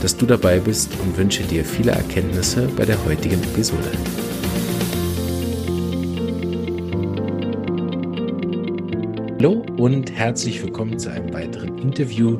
dass 0.00 0.16
du 0.16 0.24
dabei 0.24 0.58
bist 0.58 0.90
und 1.00 1.16
wünsche 1.16 1.42
dir 1.42 1.64
viele 1.64 1.92
Erkenntnisse 1.92 2.68
bei 2.76 2.86
der 2.86 3.02
heutigen 3.04 3.42
Episode. 3.42 3.90
Hallo 9.38 9.64
und 9.76 10.10
herzlich 10.10 10.62
willkommen 10.62 10.98
zu 10.98 11.10
einem 11.10 11.32
weiteren 11.32 11.78
Interview 11.78 12.38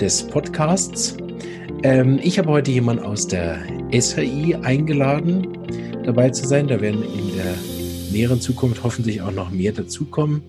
des 0.00 0.26
Podcasts. 0.26 1.16
Ähm, 1.82 2.20
ich 2.22 2.38
habe 2.38 2.50
heute 2.50 2.70
jemanden 2.70 3.04
aus 3.04 3.26
der 3.26 3.58
SHI 3.92 4.56
eingeladen, 4.62 6.02
dabei 6.04 6.30
zu 6.30 6.46
sein. 6.46 6.68
Da 6.68 6.80
werden 6.80 7.02
in 7.02 7.36
der 7.36 7.54
näheren 8.12 8.40
Zukunft 8.40 8.82
hoffentlich 8.82 9.22
auch 9.22 9.32
noch 9.32 9.50
mehr 9.50 9.72
dazukommen. 9.72 10.42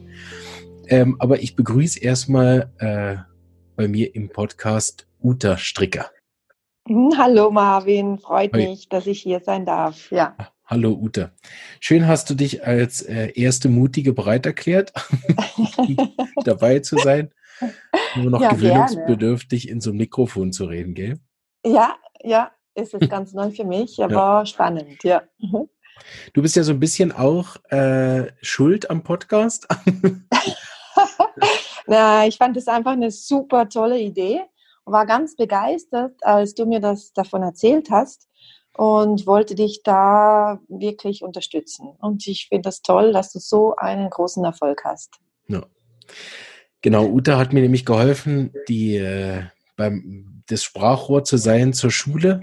Ähm, 0.87 1.15
aber 1.19 1.41
ich 1.41 1.55
begrüße 1.55 1.99
erstmal 1.99 2.71
äh, 2.79 3.15
bei 3.75 3.87
mir 3.87 4.13
im 4.15 4.29
Podcast 4.29 5.07
Uta 5.21 5.57
Stricker. 5.57 6.09
Hm, 6.87 7.17
hallo 7.17 7.51
Marvin, 7.51 8.17
freut 8.17 8.53
Hoi. 8.53 8.69
mich, 8.69 8.87
dass 8.87 9.07
ich 9.07 9.21
hier 9.21 9.41
sein 9.41 9.65
darf. 9.65 10.09
Ja. 10.09 10.37
Hallo 10.65 10.91
Ute. 10.91 11.33
Schön 11.81 12.07
hast 12.07 12.29
du 12.29 12.33
dich 12.33 12.65
als 12.65 13.01
äh, 13.01 13.33
erste 13.35 13.67
Mutige 13.67 14.13
bereit 14.13 14.45
erklärt, 14.45 14.93
dabei 16.45 16.79
zu 16.79 16.97
sein. 16.97 17.33
Nur 18.15 18.31
noch 18.31 18.41
ja, 18.41 18.53
gewöhnungsbedürftig 18.53 19.63
gerne. 19.63 19.73
in 19.73 19.81
so 19.81 19.89
einem 19.89 19.97
Mikrofon 19.97 20.53
zu 20.53 20.63
reden, 20.63 20.93
gell? 20.93 21.19
Ja, 21.65 21.97
ja, 22.21 22.51
ist 22.73 22.93
es 22.93 23.09
ganz 23.09 23.33
neu 23.33 23.51
für 23.51 23.65
mich, 23.65 24.01
aber 24.01 24.13
ja. 24.13 24.45
spannend, 24.45 25.03
ja. 25.03 25.23
Mhm. 25.39 25.67
Du 26.31 26.41
bist 26.41 26.55
ja 26.55 26.63
so 26.63 26.71
ein 26.71 26.79
bisschen 26.79 27.11
auch 27.11 27.57
äh, 27.69 28.31
schuld 28.41 28.89
am 28.89 29.03
Podcast. 29.03 29.67
Na, 31.87 32.25
ich 32.27 32.37
fand 32.37 32.55
es 32.55 32.67
einfach 32.69 32.93
eine 32.93 33.11
super 33.11 33.67
tolle 33.67 33.99
Idee 33.99 34.41
war 34.87 35.05
ganz 35.05 35.35
begeistert, 35.35 36.15
als 36.21 36.55
du 36.55 36.65
mir 36.65 36.79
das 36.79 37.13
davon 37.13 37.43
erzählt 37.43 37.89
hast 37.91 38.27
und 38.75 39.27
wollte 39.27 39.55
dich 39.55 39.81
da 39.83 40.59
wirklich 40.67 41.23
unterstützen. 41.23 41.89
Und 41.99 42.25
ich 42.27 42.47
finde 42.47 42.63
das 42.63 42.81
toll, 42.81 43.11
dass 43.11 43.33
du 43.33 43.39
so 43.39 43.75
einen 43.75 44.09
großen 44.09 44.43
Erfolg 44.43 44.83
hast. 44.85 45.19
Ja. 45.47 45.65
Genau, 46.81 47.05
Uta 47.05 47.37
hat 47.37 47.53
mir 47.53 47.61
nämlich 47.61 47.85
geholfen, 47.85 48.53
die 48.67 48.95
äh, 48.95 49.43
beim 49.75 50.43
das 50.47 50.63
Sprachrohr 50.63 51.23
zu 51.23 51.37
sein 51.37 51.73
zur 51.73 51.91
Schule 51.91 52.41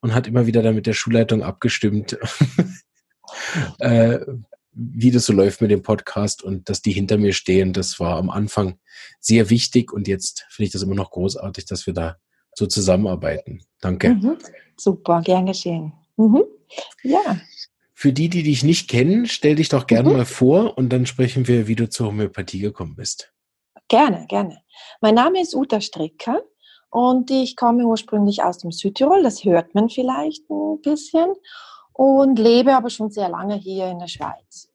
und 0.00 0.14
hat 0.14 0.26
immer 0.26 0.46
wieder 0.46 0.62
dann 0.62 0.74
mit 0.74 0.86
der 0.86 0.92
Schulleitung 0.92 1.42
abgestimmt, 1.42 2.18
äh, 3.78 4.18
wie 4.78 5.10
das 5.10 5.26
so 5.26 5.32
läuft 5.32 5.60
mit 5.60 5.70
dem 5.70 5.82
Podcast 5.82 6.42
und 6.42 6.68
dass 6.68 6.82
die 6.82 6.92
hinter 6.92 7.18
mir 7.18 7.32
stehen. 7.32 7.72
Das 7.72 7.98
war 7.98 8.16
am 8.16 8.30
Anfang 8.30 8.78
sehr 9.18 9.50
wichtig 9.50 9.92
und 9.92 10.06
jetzt 10.06 10.46
finde 10.50 10.66
ich 10.66 10.72
das 10.72 10.82
immer 10.82 10.94
noch 10.94 11.10
großartig, 11.10 11.66
dass 11.66 11.86
wir 11.86 11.94
da 11.94 12.16
so 12.54 12.66
zusammenarbeiten. 12.66 13.62
Danke. 13.80 14.14
Mhm. 14.14 14.38
Super, 14.76 15.20
gern 15.22 15.46
geschehen. 15.46 15.92
Mhm. 16.16 16.44
Ja. 17.02 17.40
Für 17.92 18.12
die, 18.12 18.28
die 18.28 18.44
dich 18.44 18.62
nicht 18.62 18.88
kennen, 18.88 19.26
stell 19.26 19.56
dich 19.56 19.68
doch 19.68 19.88
gerne 19.88 20.10
mhm. 20.10 20.16
mal 20.18 20.24
vor 20.24 20.78
und 20.78 20.90
dann 20.90 21.06
sprechen 21.06 21.48
wir, 21.48 21.66
wie 21.66 21.74
du 21.74 21.88
zur 21.88 22.08
Homöopathie 22.08 22.60
gekommen 22.60 22.94
bist. 22.94 23.32
Gerne, 23.88 24.26
gerne. 24.28 24.58
Mein 25.00 25.16
Name 25.16 25.40
ist 25.40 25.54
Uta 25.54 25.80
Stricker 25.80 26.42
und 26.90 27.30
ich 27.30 27.56
komme 27.56 27.84
ursprünglich 27.84 28.44
aus 28.44 28.58
dem 28.58 28.70
Südtirol, 28.70 29.22
das 29.22 29.44
hört 29.44 29.74
man 29.74 29.88
vielleicht 29.88 30.48
ein 30.48 30.80
bisschen, 30.82 31.34
und 31.98 32.38
lebe 32.38 32.76
aber 32.76 32.90
schon 32.90 33.10
sehr 33.10 33.28
lange 33.28 33.56
hier 33.56 33.88
in 33.88 33.98
der 33.98 34.06
Schweiz. 34.06 34.70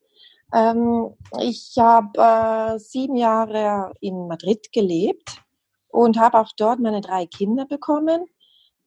Ähm, 0.54 1.16
ich 1.42 1.74
habe 1.78 2.76
äh, 2.76 2.80
sieben 2.80 3.16
Jahre 3.16 3.94
in 4.02 4.28
Madrid 4.28 4.72
gelebt 4.72 5.42
und 5.88 6.20
habe 6.20 6.40
auch 6.40 6.52
dort 6.56 6.80
meine 6.80 7.02
drei 7.02 7.26
Kinder 7.26 7.66
bekommen. 7.66 8.26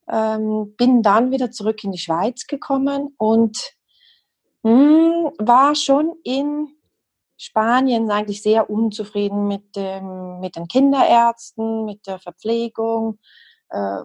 Ähm, 0.08 0.74
bin 0.76 1.02
dann 1.02 1.32
wieder 1.32 1.50
zurück 1.50 1.82
in 1.82 1.90
die 1.90 1.98
Schweiz 1.98 2.46
gekommen 2.46 3.14
und 3.18 3.72
mh, 4.62 4.70
hm, 4.70 5.32
war 5.38 5.74
schon 5.74 6.14
in 6.22 6.68
Spanien 7.36 8.10
eigentlich 8.10 8.42
sehr 8.42 8.70
unzufrieden 8.70 9.48
mit, 9.48 9.74
dem, 9.74 10.38
mit 10.38 10.54
den 10.54 10.68
Kinderärzten, 10.68 11.84
mit 11.84 12.06
der 12.06 12.20
Verpflegung. 12.20 13.18
Äh, 13.70 14.02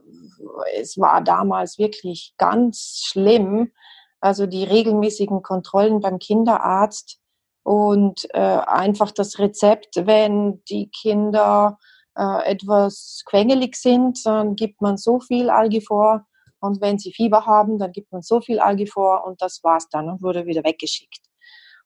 es 0.79 0.97
war 0.97 1.21
damals 1.21 1.77
wirklich 1.77 2.33
ganz 2.37 3.03
schlimm. 3.05 3.71
Also 4.19 4.47
die 4.47 4.63
regelmäßigen 4.63 5.43
Kontrollen 5.43 5.99
beim 5.99 6.17
Kinderarzt 6.17 7.20
und 7.63 8.27
äh, 8.33 8.39
einfach 8.39 9.11
das 9.11 9.39
Rezept, 9.39 9.95
wenn 10.05 10.63
die 10.69 10.89
Kinder 10.89 11.77
äh, 12.17 12.51
etwas 12.51 13.23
quengelig 13.25 13.75
sind, 13.75 14.25
dann 14.25 14.55
gibt 14.55 14.81
man 14.81 14.97
so 14.97 15.19
viel 15.19 15.49
Algi 15.49 15.81
vor. 15.81 16.25
Und 16.59 16.81
wenn 16.81 16.99
sie 16.99 17.11
Fieber 17.11 17.45
haben, 17.45 17.79
dann 17.79 17.91
gibt 17.91 18.11
man 18.11 18.21
so 18.21 18.41
viel 18.41 18.59
Algi 18.59 18.85
vor 18.87 19.25
und 19.25 19.41
das 19.41 19.63
war's 19.63 19.89
dann 19.89 20.09
und 20.09 20.21
wurde 20.21 20.45
wieder 20.45 20.63
weggeschickt. 20.63 21.19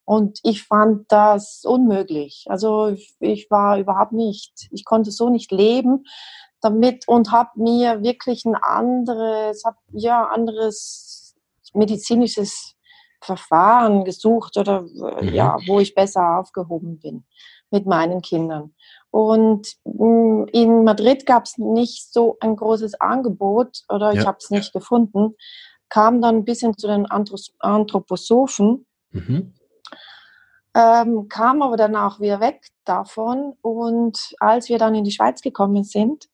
Und 0.04 0.40
ich 0.44 0.64
fand 0.64 1.12
das 1.12 1.64
unmöglich. 1.66 2.46
Also 2.48 2.90
ich, 2.90 3.16
ich 3.20 3.48
war 3.50 3.80
überhaupt 3.80 4.12
nicht, 4.12 4.68
ich 4.72 4.86
konnte 4.86 5.12
so 5.12 5.30
nicht 5.30 5.52
leben 5.52 6.04
damit 6.62 7.08
und 7.08 7.32
habe 7.32 7.52
mir 7.56 8.02
wirklich 8.02 8.46
ein 8.46 8.56
anderes, 8.56 9.64
hab, 9.66 9.76
ja, 9.92 10.26
anderes 10.26 11.36
medizinisches 11.74 12.75
Verfahren 13.26 14.06
gesucht 14.06 14.58
oder 14.58 14.82
mhm. 14.82 15.34
ja, 15.34 15.58
wo 15.68 15.80
ich 15.80 15.96
besser 15.96 16.40
aufgehoben 16.40 17.00
bin 17.00 17.26
mit 17.72 17.86
meinen 17.86 18.22
Kindern. 18.22 18.74
Und 19.12 19.76
mm, 19.84 20.46
in 20.52 20.84
Madrid 20.84 21.26
gab 21.26 21.46
es 21.46 21.58
nicht 21.58 22.14
so 22.14 22.38
ein 22.40 22.56
großes 22.56 23.02
Angebot 23.02 23.84
oder 23.90 24.12
ich 24.12 24.20
ja. 24.20 24.26
habe 24.26 24.38
es 24.40 24.50
nicht 24.50 24.74
gefunden. 24.74 25.36
Kam 25.90 26.22
dann 26.22 26.38
ein 26.38 26.46
bisschen 26.46 26.78
zu 26.78 26.88
den 26.88 27.06
Anthroposophen. 27.06 28.86
Mhm 29.12 29.54
ähm, 30.76 31.30
kam 31.30 31.62
aber 31.62 31.78
dann 31.78 31.96
auch 31.96 32.20
wieder 32.20 32.40
weg 32.42 32.68
davon. 32.84 33.54
Und 33.62 34.36
als 34.40 34.70
wir 34.70 34.78
dann 34.78 34.94
in 34.94 35.06
die 35.06 35.12
Schweiz 35.12 35.42
gekommen 35.42 35.86
sind 35.86 36.28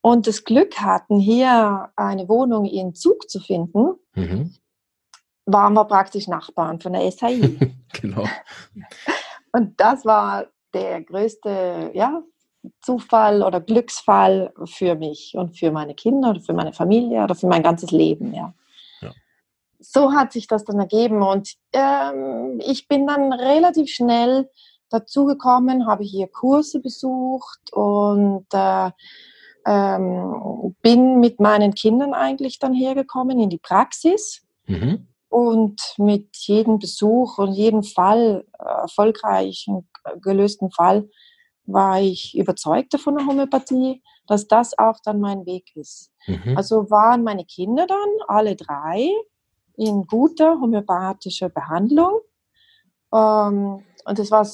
und 0.00 0.26
das 0.26 0.44
Glück 0.44 0.80
hatten, 0.80 1.20
hier 1.20 1.90
eine 1.94 2.28
Wohnung 2.28 2.64
in 2.64 2.94
Zug 2.94 3.30
zu 3.30 3.38
finden, 3.38 3.94
mhm. 4.14 4.56
Waren 5.52 5.74
wir 5.74 5.84
praktisch 5.84 6.28
Nachbarn 6.28 6.80
von 6.80 6.92
der 6.92 7.10
SAI. 7.10 7.56
genau. 8.00 8.24
Und 9.52 9.80
das 9.80 10.04
war 10.04 10.46
der 10.74 11.02
größte 11.02 11.90
ja, 11.94 12.22
Zufall 12.80 13.42
oder 13.42 13.60
Glücksfall 13.60 14.52
für 14.64 14.94
mich 14.94 15.34
und 15.36 15.58
für 15.58 15.72
meine 15.72 15.94
Kinder 15.94 16.30
oder 16.30 16.40
für 16.40 16.52
meine 16.52 16.72
Familie 16.72 17.24
oder 17.24 17.34
für 17.34 17.46
mein 17.46 17.62
ganzes 17.62 17.90
Leben. 17.90 18.34
Ja 18.34 18.54
so 19.80 20.12
hat 20.12 20.32
sich 20.32 20.46
das 20.46 20.64
dann 20.64 20.78
ergeben 20.78 21.22
und 21.22 21.54
ähm, 21.72 22.60
ich 22.64 22.86
bin 22.86 23.06
dann 23.06 23.32
relativ 23.32 23.90
schnell 23.90 24.48
dazugekommen, 24.90 25.86
habe 25.86 26.04
hier 26.04 26.28
Kurse 26.28 26.80
besucht 26.80 27.72
und 27.72 28.46
äh, 28.52 28.90
ähm, 29.66 30.74
bin 30.82 31.20
mit 31.20 31.40
meinen 31.40 31.74
Kindern 31.74 32.14
eigentlich 32.14 32.58
dann 32.58 32.74
hergekommen 32.74 33.38
in 33.38 33.50
die 33.50 33.58
Praxis. 33.58 34.42
Mhm. 34.66 35.06
Und 35.30 35.80
mit 35.96 36.36
jedem 36.38 36.78
Besuch 36.78 37.38
und 37.38 37.52
jedem 37.52 37.84
Fall, 37.84 38.44
äh, 38.58 38.64
erfolgreichen, 38.64 39.88
gelösten 40.20 40.70
Fall, 40.70 41.08
war 41.66 42.00
ich 42.00 42.36
überzeugt 42.36 42.98
von 43.00 43.16
der 43.16 43.26
Homöopathie, 43.26 44.02
dass 44.26 44.48
das 44.48 44.76
auch 44.76 44.98
dann 45.04 45.20
mein 45.20 45.46
Weg 45.46 45.74
ist. 45.76 46.10
Mhm. 46.26 46.56
Also 46.56 46.90
waren 46.90 47.22
meine 47.22 47.44
Kinder 47.44 47.86
dann 47.86 48.08
alle 48.26 48.56
drei 48.56 49.08
in 49.76 50.06
guter 50.06 50.60
homöopathischer 50.60 51.48
Behandlung. 51.48 52.20
Ähm, 53.14 53.84
und 54.04 54.18
das 54.18 54.30
war 54.30 54.46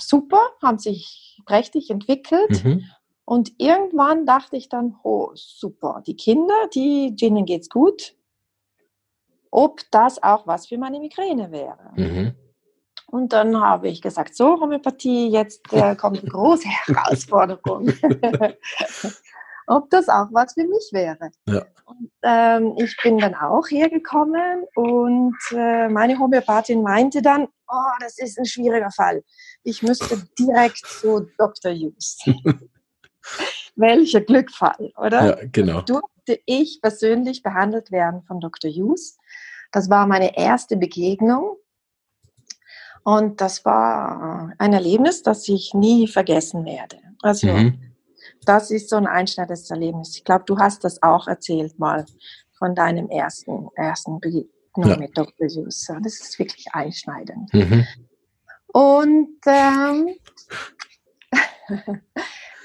super, 0.00 0.40
haben 0.62 0.78
sich 0.78 1.40
prächtig 1.46 1.90
entwickelt. 1.90 2.64
Mhm. 2.64 2.84
Und 3.24 3.52
irgendwann 3.58 4.26
dachte 4.26 4.56
ich 4.56 4.68
dann, 4.68 4.96
oh, 5.02 5.30
super, 5.34 6.02
die 6.06 6.16
Kinder, 6.16 6.54
die, 6.74 7.14
denen 7.16 7.44
geht's 7.44 7.68
gut. 7.68 8.14
Ob 9.50 9.80
das 9.90 10.22
auch 10.22 10.46
was 10.46 10.66
für 10.66 10.78
meine 10.78 10.98
Migräne 10.98 11.50
wäre. 11.50 11.92
Mhm. 11.96 12.34
Und 13.08 13.32
dann 13.32 13.60
habe 13.60 13.88
ich 13.88 14.02
gesagt, 14.02 14.34
so 14.34 14.60
Homöopathie, 14.60 15.28
jetzt 15.28 15.72
äh, 15.72 15.94
kommt 15.96 16.22
die 16.22 16.26
große 16.26 16.68
Herausforderung. 16.68 17.92
ob 19.66 19.90
das 19.90 20.08
auch 20.08 20.28
was 20.32 20.54
für 20.54 20.64
mich 20.64 20.90
wäre. 20.92 21.30
Ja. 21.48 21.64
Und, 21.84 22.10
ähm, 22.22 22.74
ich 22.78 22.96
bin 23.02 23.18
dann 23.18 23.34
auch 23.34 23.68
hergekommen 23.68 24.64
und 24.74 25.36
äh, 25.52 25.88
meine 25.88 26.18
Homöopathin 26.18 26.82
meinte 26.82 27.22
dann, 27.22 27.46
oh, 27.68 27.92
das 28.00 28.18
ist 28.18 28.38
ein 28.38 28.46
schwieriger 28.46 28.90
Fall. 28.90 29.22
Ich 29.62 29.82
müsste 29.82 30.22
direkt 30.38 30.78
zu 30.78 31.28
Dr. 31.38 31.72
Hughes. 31.72 32.18
Welcher 33.76 34.20
Glückfall, 34.20 34.92
oder? 34.96 35.24
Ja, 35.24 35.48
genau. 35.50 35.82
Durfte 35.82 36.40
ich 36.46 36.80
persönlich 36.80 37.42
behandelt 37.42 37.90
werden 37.90 38.22
von 38.22 38.40
Dr. 38.40 38.70
Hughes. 38.70 39.18
Das 39.72 39.90
war 39.90 40.06
meine 40.06 40.36
erste 40.36 40.76
Begegnung. 40.76 41.56
Und 43.04 43.40
das 43.40 43.64
war 43.64 44.52
ein 44.58 44.72
Erlebnis, 44.72 45.22
das 45.22 45.48
ich 45.48 45.74
nie 45.74 46.08
vergessen 46.08 46.64
werde. 46.64 46.98
Also, 47.22 47.46
mhm. 47.46 47.94
das 48.44 48.70
ist 48.70 48.90
so 48.90 48.96
ein 48.96 49.06
einschneidendes 49.06 49.70
Erlebnis. 49.70 50.16
Ich 50.16 50.24
glaube, 50.24 50.44
du 50.44 50.58
hast 50.58 50.82
das 50.82 51.02
auch 51.02 51.28
erzählt 51.28 51.78
mal 51.78 52.04
von 52.58 52.74
deinem 52.74 53.08
ersten, 53.08 53.68
ersten 53.76 54.18
Begegnung 54.18 54.50
ja. 54.90 54.96
mit 54.96 55.16
Dr. 55.16 55.46
Hughes. 55.46 55.86
Das 56.02 56.20
ist 56.20 56.38
wirklich 56.38 56.66
einschneidend. 56.72 57.52
Mhm. 57.54 57.86
Und 58.68 59.38
ähm, 59.46 60.16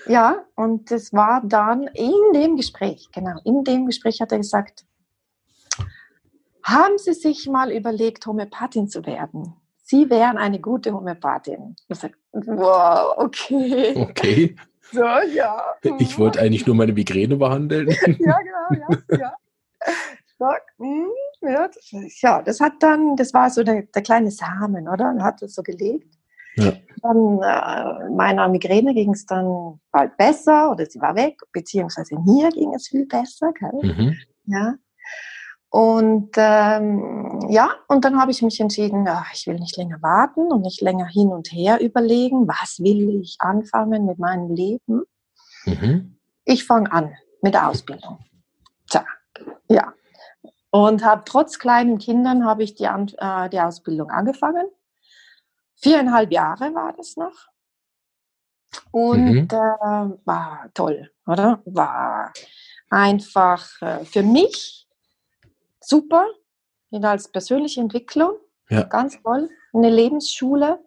ja, 0.08 0.44
und 0.56 0.92
es 0.92 1.14
war 1.14 1.42
dann 1.46 1.88
in 1.94 2.34
dem 2.34 2.56
Gespräch, 2.56 3.10
genau, 3.14 3.40
in 3.44 3.64
dem 3.64 3.86
Gespräch 3.86 4.22
hat 4.22 4.32
er 4.32 4.40
gesagt, 4.40 4.86
haben 6.64 6.98
Sie 6.98 7.14
sich 7.14 7.48
mal 7.48 7.72
überlegt, 7.72 8.26
Homöopathin 8.26 8.88
zu 8.88 9.06
werden? 9.06 9.54
Sie 9.84 10.10
wären 10.10 10.38
eine 10.38 10.60
gute 10.60 10.94
Homöopathin. 10.94 11.76
Ich 11.88 12.00
sage, 12.00 12.16
wow, 12.32 13.18
okay. 13.18 13.94
Okay. 13.96 14.56
So, 14.94 15.04
ja. 15.04 15.76
Ich 16.00 16.20
wollte 16.20 16.42
eigentlich 16.42 16.68
nur 16.68 16.76
meine 16.76 16.92
Migräne 16.92 17.38
behandeln. 17.38 17.88
ja, 18.20 18.38
genau, 18.40 18.98
ja, 19.10 19.18
ja. 19.18 19.34
Hm, 20.80 21.08
ja, 21.42 21.68
das, 21.68 22.22
ja, 22.22 22.42
das 22.42 22.60
hat 22.60 22.74
dann, 22.82 23.16
das 23.16 23.34
war 23.34 23.50
so 23.50 23.64
der, 23.64 23.84
der 23.84 24.02
kleine 24.02 24.32
Samen, 24.32 24.90
oder? 24.90 25.16
Er 25.18 25.24
hat 25.24 25.42
das 25.42 25.54
so 25.54 25.62
gelegt. 25.62 26.14
Ja. 26.56 26.74
Dann 27.02 27.42
äh, 27.42 28.10
meiner 28.10 28.50
Migräne 28.50 28.94
ging 28.94 29.14
es 29.14 29.26
dann 29.26 29.80
bald 29.92 30.18
besser 30.18 30.72
oder 30.72 30.86
sie 30.86 31.00
war 31.00 31.16
weg, 31.16 31.40
beziehungsweise 31.54 32.16
mir 32.20 32.50
ging 32.50 32.74
es 32.74 32.90
viel 32.90 33.06
besser. 33.06 33.54
Mhm. 33.82 34.18
Ja. 34.46 34.76
Und 35.72 36.32
ähm, 36.36 37.48
ja, 37.50 37.72
und 37.88 38.04
dann 38.04 38.20
habe 38.20 38.32
ich 38.32 38.42
mich 38.42 38.60
entschieden, 38.60 39.08
ach, 39.08 39.32
ich 39.34 39.48
will 39.48 39.58
nicht 39.58 39.78
länger 39.78 40.02
warten 40.02 40.52
und 40.52 40.64
nicht 40.64 40.82
länger 40.82 41.08
hin 41.08 41.30
und 41.30 41.50
her 41.54 41.80
überlegen, 41.80 42.46
was 42.46 42.82
will 42.82 43.22
ich 43.22 43.38
anfangen 43.40 44.06
mit 44.06 44.20
meinem 44.20 44.54
Leben. 44.54 45.04
Mhm. 45.66 46.18
Ich 46.44 46.66
fange 46.66 46.92
an 46.92 47.16
mit 47.42 47.54
der 47.54 47.70
Ausbildung. 47.70 48.20
Tja, 48.90 49.06
ja. 49.70 49.94
Und 50.72 51.06
habe 51.06 51.24
trotz 51.26 51.58
kleinen 51.58 52.00
Kindern 52.00 52.46
habe 52.46 52.64
ich 52.64 52.76
die, 52.76 52.84
äh, 52.84 53.50
die 53.50 53.62
Ausbildung 53.62 54.10
angefangen. 54.10 54.68
Viereinhalb 55.76 56.34
Jahre 56.34 56.76
war 56.76 56.92
das 56.98 57.16
noch. 57.16 57.48
Und 58.92 59.32
mhm. 59.32 59.48
äh, 59.50 60.26
war 60.26 60.70
toll, 60.74 61.10
oder? 61.26 61.62
War 61.64 62.34
einfach 62.90 63.82
äh, 63.82 64.04
für 64.04 64.24
mich 64.24 64.81
super, 65.82 66.28
als 67.02 67.32
persönliche 67.32 67.82
Entwicklung, 67.82 68.34
ja. 68.70 68.84
ganz 68.84 69.22
toll, 69.22 69.50
eine 69.74 69.90
Lebensschule 69.90 70.80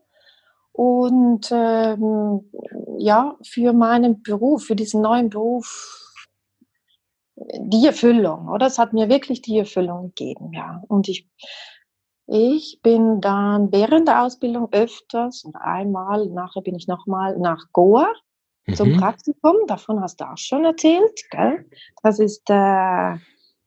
und 0.73 1.51
ähm, 1.53 2.51
ja, 2.99 3.37
für 3.43 3.73
meinen 3.73 4.23
Beruf, 4.23 4.65
für 4.65 4.77
diesen 4.77 5.03
neuen 5.03 5.31
Beruf, 5.31 6.01
die 7.37 7.87
Erfüllung, 7.87 8.49
oder? 8.49 8.67
Es 8.67 8.79
hat 8.79 8.93
mir 8.93 9.09
wirklich 9.09 9.43
die 9.43 9.59
Erfüllung 9.59 10.13
gegeben, 10.15 10.53
ja. 10.53 10.83
Und 10.89 11.09
ich, 11.09 11.29
ich 12.27 12.81
bin 12.83 13.21
dann 13.21 13.73
während 13.73 14.09
der 14.09 14.23
Ausbildung 14.23 14.69
öfters 14.73 15.45
und 15.45 15.57
einmal, 15.57 16.27
nachher 16.27 16.63
bin 16.63 16.75
ich 16.75 16.87
nochmal 16.87 17.39
nach 17.39 17.67
Goa 17.73 18.09
mhm. 18.67 18.75
zum 18.75 18.97
Praktikum. 18.97 19.57
Davon 19.67 20.01
hast 20.01 20.21
du 20.21 20.25
auch 20.25 20.39
schon 20.39 20.65
erzählt, 20.65 21.23
gell? 21.31 21.69
Das 22.03 22.19
ist 22.19 22.49
äh, 22.51 23.17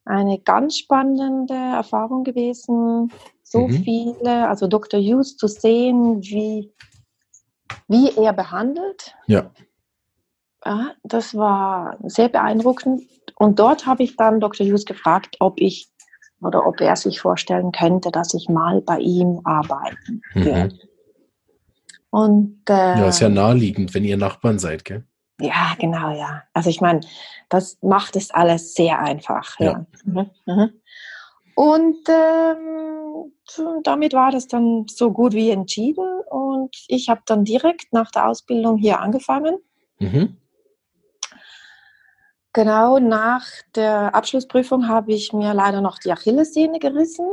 eine 0.08 0.40
ganz 0.40 0.78
spannende 0.78 1.54
Erfahrung 1.54 2.24
gewesen, 2.24 3.12
so 3.44 3.68
mhm. 3.68 3.84
viele, 3.84 4.48
also 4.48 4.68
Dr. 4.68 5.00
Hughes 5.00 5.38
zu 5.38 5.48
sehen, 5.48 6.22
wie, 6.22 6.72
wie 7.88 8.12
er 8.18 8.34
behandelt. 8.34 9.16
Ja. 9.28 9.52
ja. 10.66 10.92
Das 11.04 11.36
war 11.36 11.98
sehr 12.04 12.30
beeindruckend. 12.30 13.04
Und 13.36 13.60
dort 13.60 13.86
habe 13.86 14.04
ich 14.04 14.16
dann 14.18 14.40
Dr. 14.40 14.66
Hughes 14.66 14.86
gefragt, 14.86 15.38
ob 15.40 15.60
ich 15.60 15.90
oder 16.42 16.68
ob 16.68 16.82
er 16.82 16.96
sich 16.96 17.20
vorstellen 17.20 17.72
könnte, 17.72 18.12
dass 18.12 18.34
ich 18.34 18.48
mal 18.48 18.82
bei 18.82 19.00
ihm 19.00 19.42
arbeiten 19.44 20.22
mhm. 20.34 20.46
würde. 20.46 20.80
Und, 22.10 22.62
äh, 22.70 23.00
ja, 23.00 23.08
ist 23.08 23.20
ja 23.20 23.30
naheliegend, 23.30 23.94
wenn 23.94 24.04
ihr 24.04 24.18
Nachbarn 24.18 24.60
seid, 24.60 24.86
gell? 24.86 25.04
Ja, 25.40 25.76
genau, 25.80 26.12
ja. 26.12 26.44
Also 26.54 26.70
ich 26.70 26.82
meine, 26.82 27.02
das 27.50 27.78
macht 27.82 28.16
es 28.16 28.32
alles 28.32 28.74
sehr 28.74 29.00
einfach. 29.00 29.60
Ja. 29.60 29.72
ja. 29.72 29.86
Mhm, 30.06 30.30
mhm. 30.46 30.82
Und 31.56 31.98
ähm, 32.08 33.34
damit 33.84 34.14
war 34.14 34.32
das 34.32 34.48
dann 34.48 34.86
so 34.88 35.12
gut 35.12 35.34
wie 35.34 35.50
entschieden. 35.52 36.06
Und 36.30 36.76
ich 36.88 37.10
habe 37.10 37.22
dann 37.26 37.44
direkt 37.46 37.94
nach 37.94 38.12
der 38.12 38.28
Ausbildung 38.28 38.78
hier 38.78 39.00
angefangen. 39.00 39.58
Mhm. 40.00 40.38
Genau 42.54 42.98
nach 42.98 43.46
der 43.76 44.16
Abschlussprüfung 44.16 44.88
habe 44.88 45.14
ich 45.14 45.34
mir 45.34 45.54
leider 45.54 45.82
noch 45.82 46.00
die 46.00 46.12
Achillessehne 46.12 46.80
gerissen. 46.80 47.28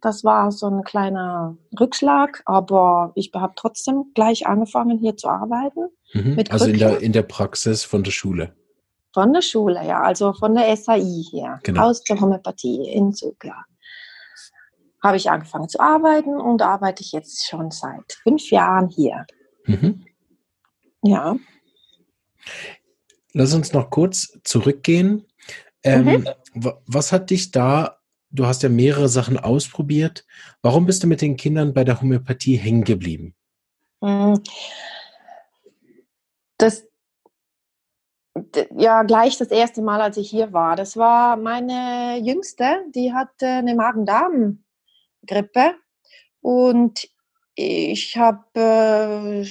Das 0.00 0.24
war 0.24 0.50
so 0.50 0.66
ein 0.66 0.82
kleiner 0.82 1.56
Rückschlag, 1.78 2.42
aber 2.46 3.12
ich 3.14 3.30
habe 3.34 3.52
trotzdem 3.56 4.12
gleich 4.14 4.46
angefangen, 4.46 4.98
hier 4.98 5.16
zu 5.16 5.28
arbeiten. 5.28 5.88
Mhm. 6.12 6.42
also 6.48 6.66
in 6.66 6.78
der, 6.78 7.00
in 7.00 7.12
der 7.12 7.22
Praxis 7.22 7.84
von 7.84 8.02
der 8.02 8.10
Schule? 8.10 8.54
Von 9.12 9.32
der 9.32 9.42
Schule, 9.42 9.84
ja, 9.86 10.00
also 10.02 10.32
von 10.32 10.54
der 10.54 10.76
SAI 10.76 11.22
hier, 11.30 11.58
genau. 11.62 11.88
aus 11.88 12.02
der 12.04 12.20
Homöopathie 12.20 12.88
in 12.92 13.12
Zug, 13.12 13.44
ja. 13.44 13.64
Habe 15.02 15.16
ich 15.16 15.30
angefangen 15.30 15.68
zu 15.68 15.80
arbeiten 15.80 16.40
und 16.40 16.62
arbeite 16.62 17.02
ich 17.02 17.12
jetzt 17.12 17.48
schon 17.48 17.70
seit 17.70 18.18
fünf 18.22 18.50
Jahren 18.50 18.88
hier. 18.88 19.26
Mhm. 19.66 20.04
Ja. 21.02 21.36
Lass 23.32 23.54
uns 23.54 23.72
noch 23.72 23.90
kurz 23.90 24.38
zurückgehen. 24.44 25.26
Ähm, 25.82 26.04
mhm. 26.04 26.28
Was 26.86 27.12
hat 27.12 27.30
dich 27.30 27.50
da 27.50 27.99
du 28.30 28.46
hast 28.46 28.62
ja 28.62 28.68
mehrere 28.68 29.08
Sachen 29.08 29.38
ausprobiert. 29.38 30.24
Warum 30.62 30.86
bist 30.86 31.02
du 31.02 31.06
mit 31.06 31.20
den 31.20 31.36
Kindern 31.36 31.74
bei 31.74 31.84
der 31.84 32.00
Homöopathie 32.00 32.56
hängen 32.56 32.84
geblieben? 32.84 33.34
Hm. 34.02 34.42
Das, 36.58 36.86
ja, 38.76 39.02
gleich 39.02 39.38
das 39.38 39.48
erste 39.48 39.82
Mal, 39.82 40.00
als 40.00 40.16
ich 40.16 40.30
hier 40.30 40.52
war. 40.52 40.76
Das 40.76 40.96
war 40.96 41.36
meine 41.36 42.20
Jüngste, 42.22 42.84
die 42.94 43.12
hatte 43.12 43.46
eine 43.46 43.74
Magen-Darm-Grippe 43.74 45.74
und 46.40 47.08
ich 47.54 48.16
habe 48.16 48.44
äh, 48.54 49.44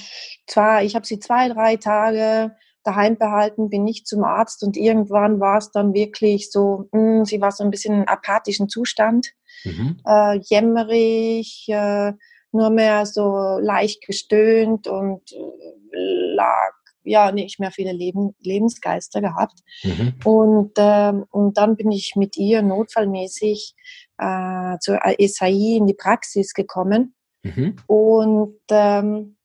zwar, 0.46 0.82
ich 0.82 0.96
habe 0.96 1.06
sie 1.06 1.20
zwei, 1.20 1.48
drei 1.48 1.76
Tage 1.76 2.56
daheim 2.84 3.16
behalten, 3.18 3.70
bin 3.70 3.84
nicht 3.84 4.06
zum 4.06 4.24
Arzt 4.24 4.62
und 4.62 4.76
irgendwann 4.76 5.40
war 5.40 5.58
es 5.58 5.70
dann 5.70 5.94
wirklich 5.94 6.50
so, 6.50 6.88
mh, 6.92 7.00
hm, 7.00 7.24
sie 7.24 7.40
war 7.40 7.52
so 7.52 7.64
ein 7.64 7.70
bisschen 7.70 7.94
im 7.94 8.08
apathischen 8.08 8.68
Zustand, 8.68 9.32
mhm. 9.64 9.98
äh, 10.06 10.38
jämmerig, 10.38 11.66
äh, 11.68 12.12
nur 12.52 12.70
mehr 12.70 13.06
so 13.06 13.58
leicht 13.60 14.06
gestöhnt 14.06 14.86
und 14.88 15.32
äh, 15.32 16.34
lag 16.34 16.72
ja 17.02 17.32
nicht 17.32 17.58
mehr 17.60 17.70
viele 17.70 17.92
Leben, 17.92 18.34
Lebensgeister 18.40 19.20
gehabt. 19.20 19.60
Mhm. 19.82 20.14
Und, 20.24 20.72
ähm, 20.76 21.24
und 21.30 21.56
dann 21.56 21.76
bin 21.76 21.90
ich 21.90 22.14
mit 22.16 22.36
ihr 22.36 22.62
notfallmäßig 22.62 23.74
äh, 24.18 24.76
zur 24.80 25.00
SAI 25.18 25.76
in 25.78 25.86
die 25.86 25.94
Praxis 25.94 26.52
gekommen. 26.52 27.14
Mhm. 27.42 27.76
Und 27.86 28.60
ähm, 28.70 29.36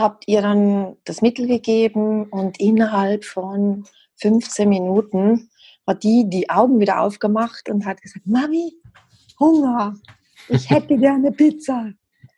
habt 0.00 0.26
ihr 0.26 0.42
dann 0.42 0.96
das 1.04 1.22
Mittel 1.22 1.46
gegeben 1.46 2.24
und 2.24 2.58
innerhalb 2.60 3.24
von 3.24 3.84
15 4.16 4.68
Minuten 4.68 5.50
hat 5.86 6.02
die 6.02 6.28
die 6.28 6.48
Augen 6.50 6.80
wieder 6.80 7.00
aufgemacht 7.00 7.68
und 7.68 7.84
hat 7.86 8.00
gesagt, 8.02 8.26
Mami, 8.26 8.74
Hunger, 9.38 9.94
ich 10.48 10.68
hätte 10.70 10.96
gerne 10.98 11.32
Pizza. 11.32 11.92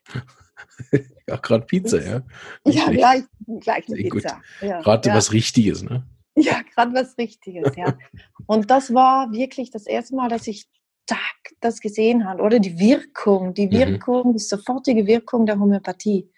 ja, 1.27 1.35
gerade 1.37 1.65
Pizza, 1.65 2.03
ja. 2.03 2.21
Nicht 2.65 2.79
ja, 2.79 2.91
gleich, 2.91 3.23
gleich 3.59 3.87
eine 3.87 3.97
Sehr 3.97 4.09
Pizza. 4.09 4.41
Ja, 4.61 4.81
gerade 4.81 5.09
ja. 5.09 5.15
was 5.15 5.31
Richtiges, 5.31 5.83
ne? 5.83 6.05
Ja, 6.35 6.61
gerade 6.73 6.93
was 6.93 7.17
Richtiges, 7.17 7.75
ja. 7.75 7.97
und 8.47 8.71
das 8.71 8.93
war 8.93 9.31
wirklich 9.31 9.71
das 9.71 9.85
erste 9.85 10.15
Mal, 10.15 10.29
dass 10.29 10.47
ich 10.47 10.67
zack, 11.07 11.19
das 11.59 11.79
gesehen 11.79 12.25
habe, 12.27 12.41
oder 12.41 12.59
die 12.59 12.79
Wirkung, 12.79 13.53
die 13.53 13.67
mhm. 13.67 13.71
Wirkung, 13.71 14.29
mhm. 14.29 14.33
die 14.33 14.43
sofortige 14.43 15.05
Wirkung 15.05 15.45
der 15.45 15.59
Homöopathie. 15.59 16.29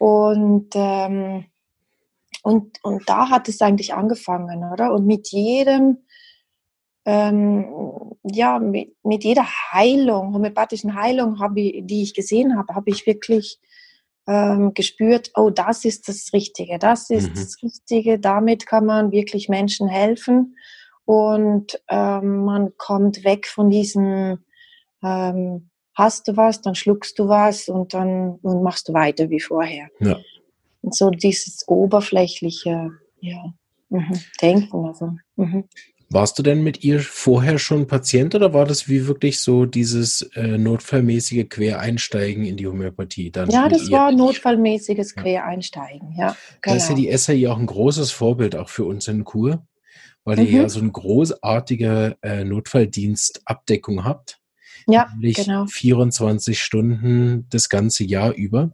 Und 0.00 0.70
ähm, 0.74 1.44
und, 2.42 2.82
und 2.82 3.08
da 3.08 3.28
hat 3.28 3.48
es 3.48 3.60
eigentlich 3.60 3.94
angefangen, 3.94 4.64
oder? 4.72 4.92
Und 4.92 5.06
mit 5.06 5.28
jedem, 5.28 5.98
ähm, 7.04 7.66
ja, 8.22 8.58
mit, 8.58 8.94
mit 9.02 9.24
jeder 9.24 9.44
Heilung, 9.72 10.34
homöopathischen 10.34 10.94
Heilung, 10.94 11.38
ich, 11.56 11.86
die 11.86 12.02
ich 12.02 12.14
gesehen 12.14 12.56
habe, 12.56 12.74
habe 12.74 12.90
ich 12.90 13.06
wirklich 13.06 13.58
ähm, 14.26 14.72
gespürt, 14.74 15.32
oh, 15.34 15.50
das 15.50 15.84
ist 15.84 16.08
das 16.08 16.32
Richtige, 16.32 16.78
das 16.78 17.10
ist 17.10 17.30
mhm. 17.30 17.34
das 17.34 17.56
Richtige, 17.62 18.18
damit 18.18 18.66
kann 18.66 18.86
man 18.86 19.12
wirklich 19.12 19.48
Menschen 19.48 19.88
helfen 19.88 20.56
und 21.04 21.82
ähm, 21.88 22.44
man 22.44 22.76
kommt 22.76 23.24
weg 23.24 23.48
von 23.48 23.70
diesem, 23.70 24.44
ähm, 25.02 25.69
hast 25.94 26.28
du 26.28 26.36
was, 26.36 26.60
dann 26.60 26.74
schluckst 26.74 27.18
du 27.18 27.28
was 27.28 27.68
und 27.68 27.94
dann 27.94 28.38
und 28.42 28.62
machst 28.62 28.88
du 28.88 28.92
weiter 28.92 29.30
wie 29.30 29.40
vorher. 29.40 29.88
Ja. 30.00 30.18
Und 30.82 30.94
so 30.94 31.10
dieses 31.10 31.66
oberflächliche 31.68 32.90
ja, 33.20 33.52
mhm, 33.88 34.20
Denken. 34.40 34.86
Also, 34.86 35.12
mhm. 35.36 35.64
Warst 36.12 36.40
du 36.40 36.42
denn 36.42 36.64
mit 36.64 36.82
ihr 36.82 36.98
vorher 36.98 37.60
schon 37.60 37.86
Patient 37.86 38.34
oder 38.34 38.52
war 38.52 38.66
das 38.66 38.88
wie 38.88 39.06
wirklich 39.06 39.38
so 39.38 39.64
dieses 39.64 40.22
äh, 40.34 40.58
notfallmäßige 40.58 41.48
Quereinsteigen 41.48 42.44
in 42.44 42.56
die 42.56 42.66
Homöopathie? 42.66 43.30
Dann 43.30 43.48
ja, 43.48 43.68
das 43.68 43.88
ihr? 43.88 43.96
war 43.96 44.10
notfallmäßiges 44.10 45.14
Quereinsteigen, 45.14 46.12
ja. 46.18 46.36
Genau. 46.62 46.74
Da 46.74 46.74
ist 46.74 46.88
ja 46.88 46.96
genau. 46.96 47.10
die 47.10 47.16
SAI 47.16 47.48
auch 47.48 47.58
ein 47.58 47.66
großes 47.66 48.10
Vorbild 48.10 48.56
auch 48.56 48.68
für 48.68 48.86
uns 48.86 49.06
in 49.06 49.22
Kur, 49.22 49.64
weil 50.24 50.38
mhm. 50.38 50.46
ihr 50.46 50.62
ja 50.62 50.68
so 50.68 50.80
eine 50.80 50.90
großartige 50.90 52.16
äh, 52.22 52.42
Notfalldienstabdeckung 52.42 54.04
habt. 54.04 54.39
Ja, 54.86 55.08
genau. 55.20 55.66
24 55.66 56.60
Stunden 56.60 57.46
das 57.50 57.68
ganze 57.68 58.04
Jahr 58.04 58.32
über 58.32 58.72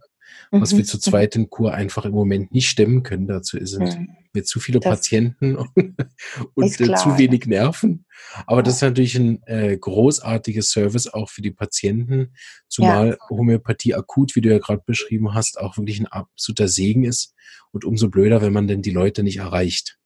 was 0.51 0.71
wir 0.71 0.79
mhm. 0.79 0.85
zu 0.85 0.99
zweit 0.99 1.35
in 1.35 1.49
Kur 1.49 1.73
einfach 1.73 2.05
im 2.05 2.13
Moment 2.13 2.51
nicht 2.53 2.69
stemmen 2.69 3.03
können. 3.03 3.27
Dazu 3.27 3.57
sind 3.61 3.83
mhm. 3.83 4.09
wir 4.33 4.43
zu 4.43 4.59
viele 4.59 4.79
das 4.79 4.89
Patienten 4.89 5.55
und, 6.55 6.79
äh, 6.79 6.95
zu 6.95 7.17
wenig 7.17 7.45
Nerven. 7.45 8.05
Aber 8.45 8.57
ja. 8.57 8.63
das 8.63 8.75
ist 8.75 8.81
natürlich 8.81 9.15
ein 9.15 9.41
äh, 9.43 9.77
großartiges 9.77 10.69
Service 10.69 11.07
auch 11.07 11.29
für 11.29 11.41
die 11.41 11.51
Patienten, 11.51 12.33
zumal 12.67 13.09
ja. 13.09 13.29
Homöopathie 13.29 13.95
akut, 13.95 14.35
wie 14.35 14.41
du 14.41 14.49
ja 14.49 14.59
gerade 14.59 14.83
beschrieben 14.85 15.33
hast, 15.33 15.59
auch 15.59 15.77
wirklich 15.77 15.99
ein 15.99 16.07
absoluter 16.07 16.67
Segen 16.67 17.03
ist. 17.03 17.33
Und 17.71 17.85
umso 17.85 18.09
blöder, 18.09 18.41
wenn 18.41 18.53
man 18.53 18.67
denn 18.67 18.81
die 18.81 18.91
Leute 18.91 19.23
nicht 19.23 19.37
erreicht. 19.37 19.97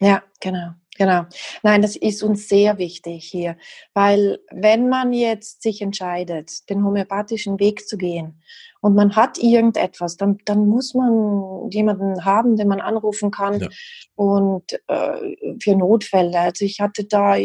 Ja, 0.00 0.22
genau. 0.40 0.72
Genau. 0.98 1.22
Nein, 1.62 1.80
das 1.80 1.96
ist 1.96 2.22
uns 2.22 2.48
sehr 2.48 2.76
wichtig 2.76 3.24
hier, 3.24 3.56
weil 3.94 4.40
wenn 4.50 4.90
man 4.90 5.14
jetzt 5.14 5.62
sich 5.62 5.80
entscheidet, 5.80 6.68
den 6.68 6.84
homöopathischen 6.84 7.58
Weg 7.58 7.88
zu 7.88 7.96
gehen 7.96 8.42
und 8.82 8.94
man 8.94 9.16
hat 9.16 9.38
irgendetwas, 9.38 10.18
dann, 10.18 10.38
dann 10.44 10.66
muss 10.66 10.92
man 10.92 11.70
jemanden 11.70 12.26
haben, 12.26 12.56
den 12.56 12.68
man 12.68 12.82
anrufen 12.82 13.30
kann 13.30 13.60
ja. 13.60 13.68
und 14.16 14.70
äh, 14.88 15.56
für 15.62 15.76
Notfälle. 15.76 16.38
Also 16.38 16.66
ich 16.66 16.80
hatte 16.80 17.04
da 17.04 17.36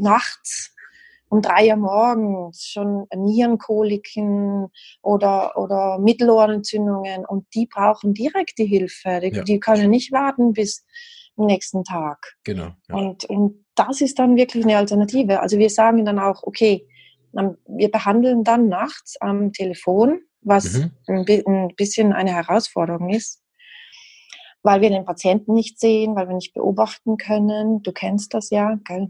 nachts 0.00 0.74
um 1.28 1.42
drei 1.42 1.70
Uhr 1.70 1.76
morgens 1.76 2.66
schon 2.66 3.06
Nierenkoliken 3.14 4.68
oder, 5.02 5.56
oder 5.56 5.98
Mittelohrenentzündungen 5.98 7.24
und 7.24 7.46
die 7.54 7.66
brauchen 7.66 8.14
direkt 8.14 8.58
die 8.58 8.66
Hilfe. 8.66 9.20
Die, 9.20 9.36
ja. 9.36 9.42
die 9.44 9.60
können 9.60 9.90
nicht 9.90 10.12
warten 10.12 10.52
bis 10.52 10.84
nächsten 11.44 11.84
Tag. 11.84 12.18
Genau. 12.44 12.70
Ja. 12.88 12.94
Und, 12.94 13.24
und 13.26 13.66
das 13.74 14.00
ist 14.00 14.18
dann 14.18 14.36
wirklich 14.36 14.64
eine 14.64 14.78
Alternative. 14.78 15.40
Also 15.40 15.58
wir 15.58 15.70
sagen 15.70 16.04
dann 16.04 16.18
auch, 16.18 16.42
okay, 16.42 16.86
wir 17.66 17.90
behandeln 17.90 18.44
dann 18.44 18.68
nachts 18.68 19.20
am 19.20 19.52
Telefon, 19.52 20.20
was 20.40 20.74
mhm. 21.06 21.24
ein 21.28 21.74
bisschen 21.76 22.12
eine 22.12 22.32
Herausforderung 22.32 23.10
ist, 23.10 23.42
weil 24.62 24.80
wir 24.80 24.90
den 24.90 25.04
Patienten 25.04 25.52
nicht 25.52 25.78
sehen, 25.78 26.16
weil 26.16 26.28
wir 26.28 26.34
nicht 26.34 26.54
beobachten 26.54 27.16
können. 27.18 27.82
Du 27.82 27.92
kennst 27.92 28.32
das 28.32 28.50
ja, 28.50 28.78
gell? 28.84 29.08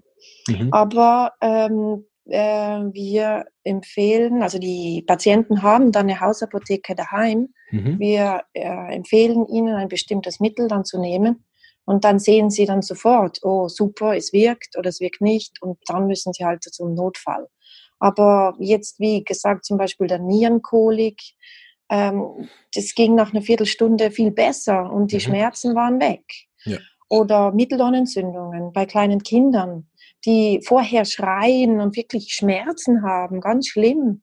Mhm. 0.49 0.73
Aber 0.73 1.33
ähm, 1.41 2.05
äh, 2.25 2.81
wir 2.93 3.45
empfehlen, 3.63 4.43
also 4.43 4.59
die 4.59 5.05
Patienten 5.07 5.63
haben 5.63 5.93
dann 5.93 6.09
eine 6.09 6.21
Hausapotheke 6.21 6.97
daheim. 6.97 7.49
Mhm. 7.71 7.99
Wir 8.01 8.43
äh, 8.53 8.95
empfehlen 8.95 9.47
ihnen 9.47 9.75
ein 9.77 9.89
bestimmtes 9.89 10.41
Mittel 10.41 10.67
dann 10.69 10.85
zu 10.85 10.99
nehmen 10.99 11.46
und 11.87 12.05
dann 12.05 12.19
sehen 12.19 12.51
sie 12.51 12.67
dann 12.67 12.83
sofort, 12.83 13.39
oh 13.43 13.69
super, 13.69 14.17
es 14.17 14.33
wirkt 14.33 14.77
oder 14.77 14.91
es 14.91 15.01
wirkt 15.01 15.23
nicht 15.23 15.63
und 15.63 15.79
dann 15.87 16.07
müssen 16.07 16.33
sie 16.33 16.45
halt 16.45 16.63
zum 16.65 16.95
Notfall. 16.95 17.49
Aber 17.99 18.55
jetzt, 18.59 19.01
wie 19.01 19.25
gesagt, 19.25 19.65
zum 19.65 19.79
Beispiel 19.79 20.09
der 20.09 20.19
Nierenkolik, 20.19 21.23
ähm, 21.89 22.49
das 22.75 22.95
ging 22.95 23.15
nach 23.15 23.33
einer 23.33 23.43
Viertelstunde 23.43 24.11
viel 24.11 24.33
besser 24.33 24.93
und 24.93 25.13
die 25.13 25.17
mhm. 25.17 25.21
Schmerzen 25.21 25.75
waren 25.75 26.01
weg. 26.01 26.25
Ja. 26.65 26.79
Oder 27.09 27.53
Mittelohrenentzündungen 27.53 28.73
bei 28.73 28.85
kleinen 28.85 29.23
Kindern, 29.23 29.89
die 30.25 30.61
vorher 30.67 31.05
schreien 31.05 31.81
und 31.81 31.97
wirklich 31.97 32.35
Schmerzen 32.35 33.03
haben, 33.03 33.41
ganz 33.41 33.69
schlimm. 33.69 34.23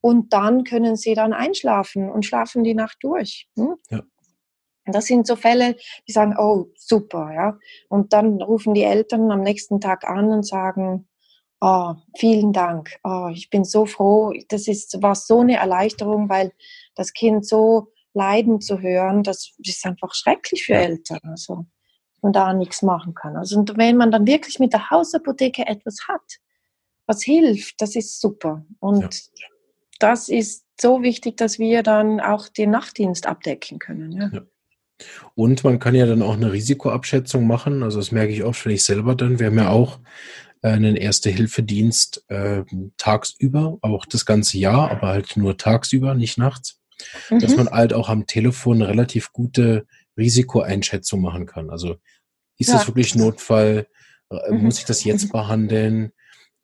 Und 0.00 0.32
dann 0.32 0.64
können 0.64 0.96
sie 0.96 1.14
dann 1.14 1.34
einschlafen 1.34 2.10
und 2.10 2.24
schlafen 2.24 2.64
die 2.64 2.74
Nacht 2.74 2.96
durch. 3.02 3.48
Hm? 3.56 3.74
Ja. 3.90 4.02
Das 4.86 5.06
sind 5.06 5.26
so 5.26 5.36
Fälle, 5.36 5.76
die 6.08 6.12
sagen, 6.12 6.36
oh, 6.38 6.66
super, 6.76 7.32
ja. 7.32 7.58
Und 7.88 8.12
dann 8.12 8.42
rufen 8.42 8.74
die 8.74 8.82
Eltern 8.82 9.30
am 9.30 9.42
nächsten 9.42 9.80
Tag 9.80 10.04
an 10.08 10.30
und 10.30 10.46
sagen, 10.46 11.08
oh, 11.60 11.94
vielen 12.16 12.52
Dank, 12.52 12.98
oh, 13.04 13.28
ich 13.32 13.48
bin 13.48 13.64
so 13.64 13.86
froh. 13.86 14.32
Das 14.48 14.66
ist, 14.66 15.00
war 15.00 15.14
so 15.14 15.40
eine 15.40 15.56
Erleichterung, 15.56 16.28
weil 16.28 16.52
das 16.96 17.12
Kind 17.12 17.46
so 17.46 17.92
leiden 18.14 18.60
zu 18.60 18.80
hören, 18.80 19.22
das 19.22 19.54
ist 19.58 19.86
einfach 19.86 20.14
schrecklich 20.14 20.64
für 20.64 20.74
Eltern. 20.74 21.20
Also, 21.22 21.66
man 22.22 22.32
da 22.32 22.52
nichts 22.52 22.82
machen 22.82 23.14
kann. 23.14 23.36
Also, 23.36 23.58
und 23.58 23.76
wenn 23.76 23.96
man 23.96 24.10
dann 24.10 24.26
wirklich 24.26 24.58
mit 24.58 24.72
der 24.72 24.90
Hausapotheke 24.90 25.66
etwas 25.66 26.06
hat, 26.08 26.38
was 27.06 27.22
hilft, 27.22 27.80
das 27.80 27.96
ist 27.96 28.20
super. 28.20 28.64
Und 28.78 29.02
ja. 29.02 29.46
das 29.98 30.28
ist 30.28 30.64
so 30.80 31.02
wichtig, 31.02 31.36
dass 31.36 31.58
wir 31.58 31.82
dann 31.82 32.20
auch 32.20 32.48
den 32.48 32.70
Nachtdienst 32.70 33.26
abdecken 33.26 33.78
können. 33.78 34.12
Ja. 34.12 34.30
ja. 34.32 34.40
Und 35.34 35.64
man 35.64 35.78
kann 35.78 35.94
ja 35.94 36.06
dann 36.06 36.22
auch 36.22 36.34
eine 36.34 36.52
Risikoabschätzung 36.52 37.46
machen. 37.46 37.82
Also 37.82 37.98
das 37.98 38.12
merke 38.12 38.32
ich 38.32 38.44
oft, 38.44 38.64
wenn 38.64 38.72
ich 38.72 38.84
selber 38.84 39.14
dann, 39.14 39.38
wir 39.38 39.46
haben 39.46 39.58
ja 39.58 39.70
auch 39.70 40.00
äh, 40.62 40.68
einen 40.68 40.96
Erste-Hilfe-Dienst 40.96 42.24
äh, 42.28 42.62
tagsüber, 42.96 43.78
auch 43.82 44.06
das 44.06 44.26
ganze 44.26 44.58
Jahr, 44.58 44.90
aber 44.90 45.08
halt 45.08 45.36
nur 45.36 45.56
tagsüber, 45.56 46.14
nicht 46.14 46.38
nachts. 46.38 46.78
Mhm. 47.30 47.40
Dass 47.40 47.56
man 47.56 47.68
halt 47.68 47.92
auch 47.92 48.08
am 48.08 48.26
Telefon 48.26 48.76
eine 48.76 48.88
relativ 48.88 49.32
gute 49.32 49.86
Risikoeinschätzung 50.16 51.20
machen 51.20 51.46
kann. 51.46 51.70
Also 51.70 51.96
ist 52.58 52.68
ja. 52.68 52.74
das 52.74 52.86
wirklich 52.86 53.14
Notfall? 53.14 53.86
Äh, 54.30 54.52
mhm. 54.52 54.64
Muss 54.64 54.78
ich 54.78 54.84
das 54.84 55.04
jetzt 55.04 55.32
behandeln? 55.32 56.12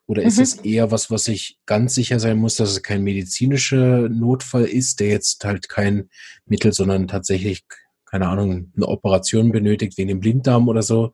Oder 0.06 0.22
ist 0.22 0.38
mhm. 0.38 0.42
es 0.42 0.54
eher 0.56 0.90
was, 0.90 1.10
was 1.10 1.28
ich 1.28 1.58
ganz 1.66 1.94
sicher 1.94 2.18
sein 2.18 2.38
muss, 2.38 2.56
dass 2.56 2.70
es 2.70 2.82
kein 2.82 3.02
medizinischer 3.02 4.08
Notfall 4.08 4.64
ist, 4.64 5.00
der 5.00 5.08
jetzt 5.08 5.44
halt 5.44 5.68
kein 5.68 6.08
Mittel, 6.46 6.72
sondern 6.72 7.08
tatsächlich 7.08 7.64
keine 8.10 8.28
Ahnung, 8.28 8.72
eine 8.76 8.88
Operation 8.88 9.52
benötigt 9.52 9.98
wegen 9.98 10.08
dem 10.08 10.20
Blinddarm 10.20 10.68
oder 10.68 10.82
so. 10.82 11.12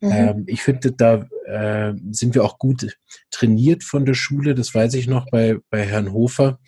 Mhm. 0.00 0.10
Ähm, 0.12 0.44
ich 0.46 0.62
finde, 0.62 0.92
da 0.92 1.26
äh, 1.46 1.94
sind 2.10 2.34
wir 2.34 2.44
auch 2.44 2.58
gut 2.58 2.96
trainiert 3.30 3.84
von 3.84 4.04
der 4.04 4.14
Schule. 4.14 4.54
Das 4.54 4.74
weiß 4.74 4.94
ich 4.94 5.06
noch 5.06 5.26
bei, 5.30 5.56
bei 5.70 5.84
Herrn 5.84 6.12
Hofer, 6.12 6.58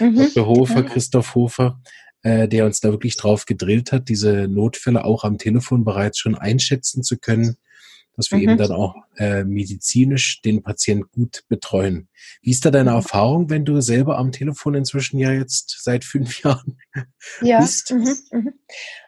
mhm. 0.00 0.16
Dr. 0.34 0.46
Hofer, 0.46 0.82
Christoph 0.82 1.34
Hofer, 1.34 1.80
äh, 2.22 2.48
der 2.48 2.66
uns 2.66 2.80
da 2.80 2.90
wirklich 2.90 3.16
drauf 3.16 3.46
gedrillt 3.46 3.92
hat, 3.92 4.08
diese 4.08 4.48
Notfälle 4.48 5.04
auch 5.04 5.24
am 5.24 5.38
Telefon 5.38 5.84
bereits 5.84 6.18
schon 6.18 6.36
einschätzen 6.36 7.02
zu 7.02 7.18
können 7.18 7.56
dass 8.16 8.30
wir 8.30 8.38
mhm. 8.38 8.44
eben 8.44 8.56
dann 8.58 8.72
auch 8.72 8.94
äh, 9.16 9.44
medizinisch 9.44 10.42
den 10.42 10.62
Patient 10.62 11.10
gut 11.12 11.44
betreuen. 11.48 12.08
Wie 12.42 12.50
ist 12.50 12.64
da 12.64 12.70
deine 12.70 12.90
mhm. 12.90 12.96
Erfahrung, 12.96 13.50
wenn 13.50 13.64
du 13.64 13.80
selber 13.80 14.18
am 14.18 14.32
Telefon 14.32 14.74
inzwischen 14.74 15.18
ja 15.18 15.32
jetzt 15.32 15.82
seit 15.82 16.04
fünf 16.04 16.40
Jahren 16.44 16.78
ja. 17.40 17.60
bist? 17.60 17.92
Mhm. 17.92 18.16
Mhm. 18.30 18.52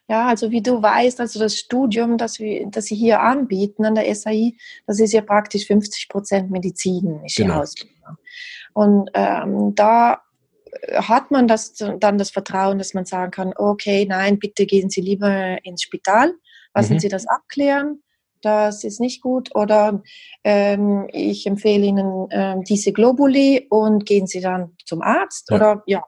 Ja, 0.09 0.27
also 0.27 0.51
wie 0.51 0.63
du 0.63 0.83
weißt, 0.83 1.21
also 1.21 1.39
das 1.39 1.57
Studium, 1.57 2.19
das 2.19 2.39
wir, 2.39 2.67
das 2.71 2.87
sie 2.87 2.97
hier 2.97 3.21
anbieten 3.21 3.87
an 3.87 3.95
der 3.95 4.15
SAI, 4.15 4.55
das 4.87 5.01
ist 5.01 5.13
ja 5.13 5.23
praktisch 5.23 5.67
50 5.67 6.09
Prozent 6.09 6.51
medizinische 6.51 7.43
genau. 7.43 7.63
Ausbildung. 7.63 8.19
Und 8.75 9.11
ähm, 9.15 9.75
da 9.75 10.21
hat 10.95 11.31
man 11.31 11.49
das 11.49 11.75
dann 11.75 12.19
das 12.19 12.31
Vertrauen, 12.31 12.79
dass 12.79 12.93
man 12.93 13.07
sagen 13.07 13.31
kann, 13.31 13.53
okay, 13.57 14.05
nein, 14.07 14.39
bitte 14.39 14.67
gehen 14.67 14.91
Sie 14.91 15.01
lieber 15.01 15.65
ins 15.65 15.83
Spital, 15.83 16.35
lassen 16.75 16.95
mhm. 16.95 16.99
Sie 16.99 17.09
das 17.09 17.27
abklären 17.27 18.03
das 18.45 18.85
ist 18.85 19.01
nicht 19.01 19.23
gut. 19.23 19.55
Oder 19.55 20.03
ähm, 20.45 21.09
ich 21.13 21.47
empfehle 21.47 21.85
Ihnen 21.85 22.29
ähm, 22.31 22.63
diese 22.65 22.93
Globuli 22.93 23.67
und 23.71 24.07
gehen 24.07 24.27
Sie 24.27 24.41
dann 24.41 24.77
zum 24.85 25.03
Arzt. 25.03 25.51
Ja. 25.51 25.57
Oder 25.57 25.83
ja, 25.87 26.05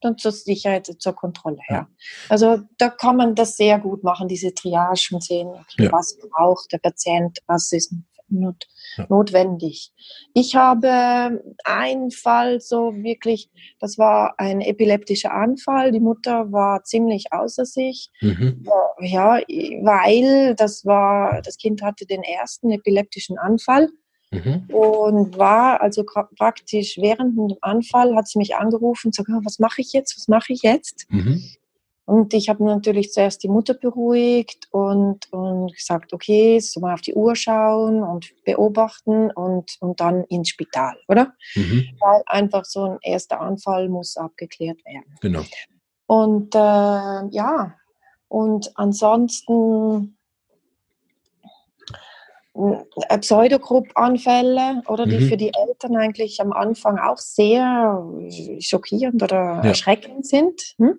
dann 0.00 0.16
zur 0.18 0.32
Sicherheit, 0.32 0.86
zur 0.98 1.14
Kontrolle. 1.14 1.58
Ja. 1.68 1.76
ja. 1.76 1.88
Also 2.28 2.58
da 2.78 2.88
kann 2.88 3.16
man 3.16 3.34
das 3.34 3.56
sehr 3.56 3.78
gut 3.78 4.02
machen, 4.02 4.28
diese 4.28 4.54
Triage 4.54 5.10
und 5.12 5.22
sehen, 5.22 5.48
okay, 5.48 5.84
ja. 5.84 5.92
was 5.92 6.18
braucht 6.18 6.72
der 6.72 6.78
Patient, 6.78 7.38
was 7.46 7.72
ist 7.72 7.94
not, 8.30 8.66
ja. 8.96 9.06
notwendig. 9.08 9.92
Ich 10.34 10.56
habe 10.56 11.42
einen 11.64 12.10
Fall 12.10 12.60
so 12.60 12.92
wirklich, 12.94 13.50
das 13.78 13.98
war 13.98 14.34
ein 14.38 14.60
epileptischer 14.60 15.32
Anfall. 15.32 15.92
Die 15.92 16.00
Mutter 16.00 16.52
war 16.52 16.84
ziemlich 16.84 17.32
außer 17.32 17.64
sich. 17.64 18.10
Mhm. 18.20 18.64
Ja, 19.00 19.38
weil 19.38 20.54
das 20.56 20.84
war, 20.84 21.42
das 21.42 21.56
Kind 21.56 21.82
hatte 21.82 22.06
den 22.06 22.22
ersten 22.22 22.70
epileptischen 22.70 23.38
Anfall. 23.38 23.88
Mhm. 24.32 24.66
Und 24.72 25.38
war 25.38 25.80
also 25.80 26.04
praktisch 26.04 26.98
während 26.98 27.36
dem 27.36 27.56
Anfall 27.62 28.14
hat 28.14 28.28
sie 28.28 28.38
mich 28.38 28.54
angerufen 28.54 29.08
und 29.08 29.16
gesagt, 29.16 29.44
was 29.44 29.58
mache 29.58 29.80
ich 29.80 29.92
jetzt, 29.92 30.16
was 30.16 30.28
mache 30.28 30.52
ich 30.52 30.62
jetzt? 30.62 31.06
Mhm. 31.10 31.42
Und 32.10 32.34
ich 32.34 32.48
habe 32.48 32.64
natürlich 32.64 33.12
zuerst 33.12 33.44
die 33.44 33.48
Mutter 33.48 33.72
beruhigt 33.72 34.66
und, 34.72 35.32
und 35.32 35.72
gesagt, 35.72 36.12
okay, 36.12 36.58
so 36.58 36.80
mal 36.80 36.94
auf 36.94 37.02
die 37.02 37.14
Uhr 37.14 37.36
schauen 37.36 38.02
und 38.02 38.32
beobachten 38.44 39.30
und, 39.30 39.76
und 39.78 40.00
dann 40.00 40.24
ins 40.24 40.48
Spital, 40.48 40.96
oder? 41.06 41.34
Mhm. 41.54 41.86
Weil 42.00 42.22
einfach 42.26 42.64
so 42.64 42.82
ein 42.82 42.98
erster 43.02 43.40
Anfall 43.40 43.88
muss 43.88 44.16
abgeklärt 44.16 44.84
werden. 44.84 45.14
Genau. 45.20 45.42
Und 46.08 46.52
äh, 46.56 46.58
ja, 46.58 47.76
und 48.26 48.72
ansonsten 48.74 50.18
äh, 52.56 53.18
Pseudogrupp-Anfälle 53.18 54.82
oder 54.88 55.06
die 55.06 55.20
mhm. 55.20 55.28
für 55.28 55.36
die 55.36 55.52
Eltern 55.54 55.94
eigentlich 55.94 56.40
am 56.40 56.52
Anfang 56.52 56.98
auch 56.98 57.18
sehr 57.18 58.04
schockierend 58.58 59.22
oder 59.22 59.60
ja. 59.62 59.62
erschreckend 59.62 60.26
sind. 60.26 60.74
Hm? 60.78 60.98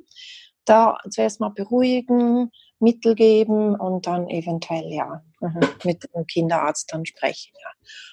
Da 0.65 0.97
zuerst 1.09 1.39
mal 1.39 1.49
beruhigen, 1.49 2.51
Mittel 2.79 3.15
geben 3.15 3.75
und 3.75 4.07
dann 4.07 4.27
eventuell 4.29 4.91
ja 4.91 5.21
mhm, 5.39 5.59
mit 5.83 6.03
dem 6.15 6.25
Kinderarzt 6.25 6.91
dann 6.91 7.05
sprechen. 7.05 7.53
Ja. 7.61 7.69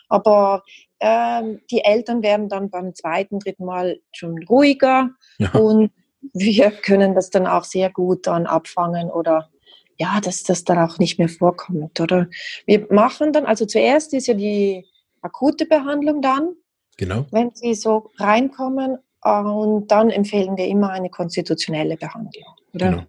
Aber 0.08 0.62
ähm, 1.00 1.60
die 1.70 1.84
Eltern 1.84 2.22
werden 2.22 2.48
dann 2.48 2.70
beim 2.70 2.94
zweiten, 2.94 3.38
dritten 3.38 3.64
Mal 3.64 4.00
schon 4.12 4.42
ruhiger 4.44 5.10
ja. 5.38 5.52
und 5.52 5.90
wir 6.34 6.70
können 6.70 7.14
das 7.14 7.30
dann 7.30 7.46
auch 7.46 7.64
sehr 7.64 7.90
gut 7.90 8.26
dann 8.26 8.46
abfangen 8.46 9.10
oder 9.10 9.50
ja, 9.96 10.20
dass 10.20 10.44
das 10.44 10.64
dann 10.64 10.78
auch 10.78 10.98
nicht 10.98 11.18
mehr 11.18 11.28
vorkommt. 11.28 12.00
Oder 12.00 12.28
wir 12.66 12.86
machen 12.90 13.32
dann, 13.32 13.46
also 13.46 13.66
zuerst 13.66 14.14
ist 14.14 14.28
ja 14.28 14.34
die 14.34 14.86
akute 15.22 15.66
Behandlung 15.66 16.22
dann. 16.22 16.54
Genau. 16.96 17.26
Wenn 17.30 17.54
sie 17.54 17.74
so 17.74 18.10
reinkommen 18.16 18.98
und 19.22 19.88
dann 19.88 20.10
empfehlen 20.10 20.56
wir 20.56 20.66
immer 20.66 20.90
eine 20.90 21.10
konstitutionelle 21.10 21.96
Behandlung. 21.96 22.54
Oder? 22.72 22.90
Genau. 22.90 23.02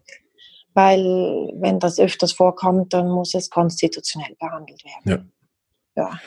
Weil 0.73 1.51
wenn 1.55 1.79
das 1.79 1.99
öfters 1.99 2.31
vorkommt, 2.31 2.93
dann 2.93 3.09
muss 3.09 3.33
es 3.33 3.49
konstitutionell 3.49 4.35
behandelt 4.39 4.83
werden. 4.85 5.31
Ja. 5.95 6.03
ja. 6.03 6.19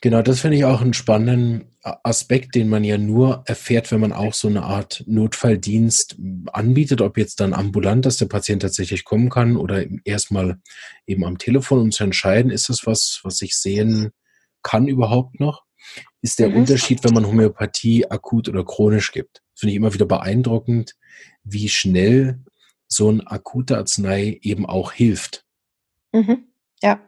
Genau, 0.00 0.22
das 0.22 0.40
finde 0.40 0.56
ich 0.56 0.64
auch 0.64 0.80
einen 0.80 0.94
spannenden 0.94 1.76
Aspekt, 1.82 2.54
den 2.54 2.68
man 2.68 2.84
ja 2.84 2.98
nur 2.98 3.42
erfährt, 3.46 3.90
wenn 3.90 4.00
man 4.00 4.12
auch 4.12 4.32
so 4.32 4.46
eine 4.46 4.62
Art 4.62 5.02
Notfalldienst 5.06 6.16
anbietet, 6.52 7.00
ob 7.00 7.18
jetzt 7.18 7.40
dann 7.40 7.52
ambulant, 7.52 8.06
dass 8.06 8.16
der 8.16 8.26
Patient 8.26 8.62
tatsächlich 8.62 9.04
kommen 9.04 9.28
kann 9.28 9.56
oder 9.56 9.84
erstmal 10.04 10.60
eben 11.06 11.24
am 11.24 11.38
Telefon, 11.38 11.80
um 11.80 11.90
zu 11.90 12.04
entscheiden, 12.04 12.52
ist 12.52 12.68
das 12.68 12.86
was, 12.86 13.20
was 13.24 13.42
ich 13.42 13.56
sehen 13.56 14.10
kann 14.62 14.86
überhaupt 14.86 15.40
noch? 15.40 15.64
Ist 16.20 16.38
der 16.38 16.50
mhm. 16.50 16.58
Unterschied, 16.58 17.04
wenn 17.04 17.14
man 17.14 17.26
Homöopathie 17.26 18.10
akut 18.10 18.48
oder 18.48 18.64
chronisch 18.64 19.12
gibt. 19.12 19.42
Finde 19.54 19.72
ich 19.72 19.76
immer 19.76 19.94
wieder 19.94 20.06
beeindruckend, 20.06 20.96
wie 21.44 21.68
schnell 21.68 22.40
so 22.86 23.10
ein 23.10 23.26
akute 23.26 23.76
Arznei 23.76 24.38
eben 24.42 24.66
auch 24.66 24.92
hilft. 24.92 25.44
Mhm. 26.12 26.48
Ja. 26.82 27.00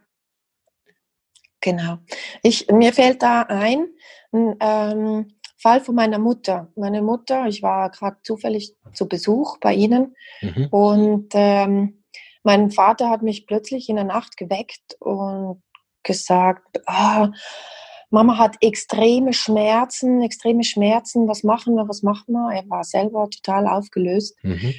Genau. 1.60 1.98
Ich, 2.42 2.68
mir 2.70 2.92
fällt 2.92 3.22
da 3.22 3.42
ein, 3.42 3.88
ein 4.32 4.56
ähm, 4.60 5.34
Fall 5.58 5.80
von 5.80 5.94
meiner 5.94 6.18
Mutter. 6.18 6.72
Meine 6.74 7.02
Mutter, 7.02 7.46
ich 7.46 7.62
war 7.62 7.90
gerade 7.90 8.16
zufällig 8.22 8.74
zu 8.94 9.08
Besuch 9.08 9.58
bei 9.58 9.74
Ihnen 9.74 10.16
mhm. 10.40 10.68
und 10.70 11.28
ähm, 11.34 12.02
mein 12.42 12.70
Vater 12.70 13.10
hat 13.10 13.22
mich 13.22 13.46
plötzlich 13.46 13.88
in 13.90 13.96
der 13.96 14.06
Nacht 14.06 14.38
geweckt 14.38 14.96
und 15.00 15.62
gesagt, 16.02 16.80
oh, 16.86 17.28
Mama 18.10 18.38
hat 18.38 18.56
extreme 18.60 19.32
Schmerzen, 19.32 20.22
extreme 20.22 20.64
Schmerzen. 20.64 21.28
Was 21.28 21.44
machen 21.44 21.76
wir, 21.76 21.88
was 21.88 22.02
machen 22.02 22.32
wir? 22.32 22.52
Er 22.54 22.68
war 22.68 22.84
selber 22.84 23.28
total 23.30 23.66
aufgelöst. 23.66 24.36
Mhm. 24.42 24.74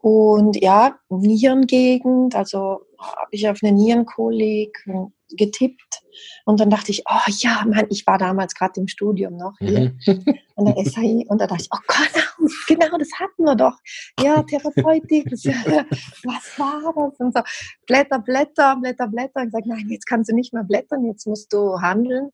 Und 0.00 0.60
ja, 0.60 0.98
Nierengegend, 1.08 2.36
also 2.36 2.82
habe 2.98 3.30
ich 3.30 3.48
auf 3.48 3.60
eine 3.62 3.72
Nierenkolik 3.72 4.84
getippt. 5.30 6.02
Und 6.44 6.60
dann 6.60 6.70
dachte 6.70 6.90
ich, 6.90 7.02
oh 7.08 7.30
ja, 7.38 7.64
Mann, 7.66 7.86
ich 7.88 8.06
war 8.06 8.18
damals 8.18 8.54
gerade 8.54 8.80
im 8.80 8.86
Studium 8.86 9.36
noch 9.36 9.54
hier 9.58 9.94
mhm. 10.06 10.24
an 10.56 10.64
der 10.66 10.84
SAI. 10.84 11.24
Und 11.28 11.40
da 11.40 11.46
dachte 11.46 11.62
ich, 11.62 11.68
oh 11.72 11.82
Gott, 11.86 12.52
genau, 12.68 12.98
das 12.98 13.08
hatten 13.18 13.44
wir 13.44 13.56
doch. 13.56 13.78
Ja, 14.20 14.42
Therapeutik, 14.42 15.32
was 15.32 16.58
war 16.58 16.92
das? 16.94 17.18
Und 17.20 17.34
so, 17.34 17.42
Blätter, 17.86 18.18
Blätter, 18.18 18.76
Blätter, 18.76 19.08
Blätter. 19.08 19.40
Und 19.40 19.46
gesagt, 19.46 19.66
nein, 19.66 19.88
jetzt 19.88 20.06
kannst 20.06 20.30
du 20.30 20.34
nicht 20.34 20.52
mehr 20.52 20.64
blättern, 20.64 21.04
jetzt 21.06 21.26
musst 21.26 21.52
du 21.52 21.80
handeln. 21.80 22.30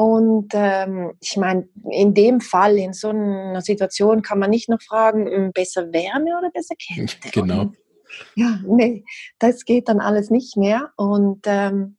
Und 0.00 0.52
ähm, 0.54 1.12
ich 1.20 1.36
meine, 1.36 1.68
in 1.90 2.14
dem 2.14 2.40
Fall, 2.40 2.78
in 2.78 2.94
so 2.94 3.10
einer 3.10 3.60
Situation, 3.60 4.22
kann 4.22 4.38
man 4.38 4.48
nicht 4.48 4.70
noch 4.70 4.80
fragen, 4.80 5.26
hm, 5.26 5.52
besser 5.52 5.92
Wärme 5.92 6.38
oder 6.38 6.50
besser 6.50 6.74
Kälte? 6.74 7.16
Genau. 7.32 7.60
Und, 7.60 7.76
ja, 8.34 8.60
nee, 8.66 9.04
das 9.38 9.66
geht 9.66 9.90
dann 9.90 10.00
alles 10.00 10.30
nicht 10.30 10.56
mehr. 10.56 10.90
Und 10.96 11.40
ähm, 11.44 11.98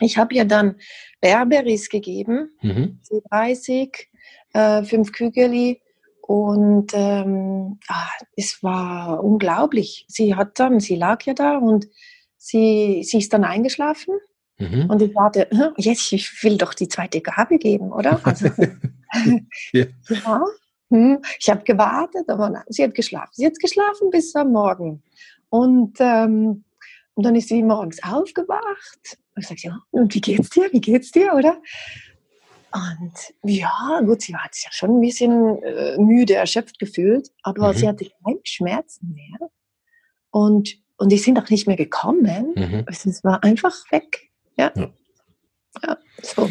ich 0.00 0.18
habe 0.18 0.34
ihr 0.34 0.44
dann 0.44 0.76
Berberis 1.22 1.88
gegeben, 1.88 2.50
mhm. 2.60 3.00
30, 3.30 4.10
äh, 4.52 4.82
fünf 4.84 5.10
Kügeli. 5.12 5.80
Und 6.20 6.92
ähm, 6.92 7.78
ah, 7.88 8.10
es 8.36 8.62
war 8.62 9.24
unglaublich. 9.24 10.04
Sie 10.08 10.34
hat 10.34 10.60
dann, 10.60 10.78
sie 10.78 10.96
lag 10.96 11.22
ja 11.22 11.32
da 11.32 11.56
und 11.56 11.88
sie, 12.36 13.02
sie 13.02 13.16
ist 13.16 13.32
dann 13.32 13.44
eingeschlafen 13.44 14.12
Mhm. 14.60 14.90
Und 14.90 15.02
ich 15.02 15.14
warte, 15.14 15.48
jetzt, 15.78 16.12
ich 16.12 16.44
will 16.44 16.58
doch 16.58 16.74
die 16.74 16.88
zweite 16.88 17.20
Gabe 17.20 17.58
geben, 17.58 17.92
oder? 17.92 18.20
Also, 18.24 18.46
ja. 19.72 19.86
ja. 20.08 20.44
Hm, 20.90 21.22
ich 21.38 21.48
habe 21.48 21.62
gewartet, 21.64 22.28
aber 22.28 22.50
nein, 22.50 22.64
sie 22.68 22.84
hat 22.84 22.94
geschlafen. 22.94 23.30
Sie 23.32 23.46
hat 23.46 23.58
geschlafen 23.58 24.10
bis 24.10 24.34
am 24.34 24.52
Morgen. 24.52 25.02
Und, 25.48 25.96
ähm, 26.00 26.64
und 27.14 27.24
dann 27.24 27.34
ist 27.36 27.48
sie 27.48 27.62
morgens 27.62 28.02
aufgewacht. 28.02 29.18
Und 29.34 29.42
ich 29.42 29.48
sage, 29.48 29.60
ja, 29.62 29.78
und 29.90 30.14
wie 30.14 30.20
geht's 30.20 30.50
dir? 30.50 30.68
Wie 30.72 30.80
geht's 30.80 31.12
dir, 31.12 31.32
oder? 31.34 31.56
Und 32.72 33.12
ja, 33.42 34.00
gut, 34.04 34.22
sie 34.22 34.36
hat 34.36 34.54
sich 34.54 34.64
ja 34.64 34.72
schon 34.72 34.96
ein 34.96 35.00
bisschen 35.00 35.62
äh, 35.62 35.96
müde, 35.98 36.34
erschöpft 36.34 36.78
gefühlt, 36.78 37.30
aber 37.42 37.72
mhm. 37.72 37.76
sie 37.76 37.88
hatte 37.88 38.10
keine 38.24 38.40
Schmerzen 38.44 39.14
mehr. 39.14 39.48
Und, 40.30 40.76
und 40.96 41.10
die 41.10 41.18
sind 41.18 41.38
auch 41.38 41.48
nicht 41.50 41.66
mehr 41.66 41.76
gekommen. 41.76 42.52
Mhm. 42.54 42.84
Es 42.86 43.24
war 43.24 43.42
einfach 43.42 43.74
weg. 43.90 44.29
Ja. 44.60 44.72
ja. 44.76 44.90
ja 45.86 45.98
so. 46.22 46.48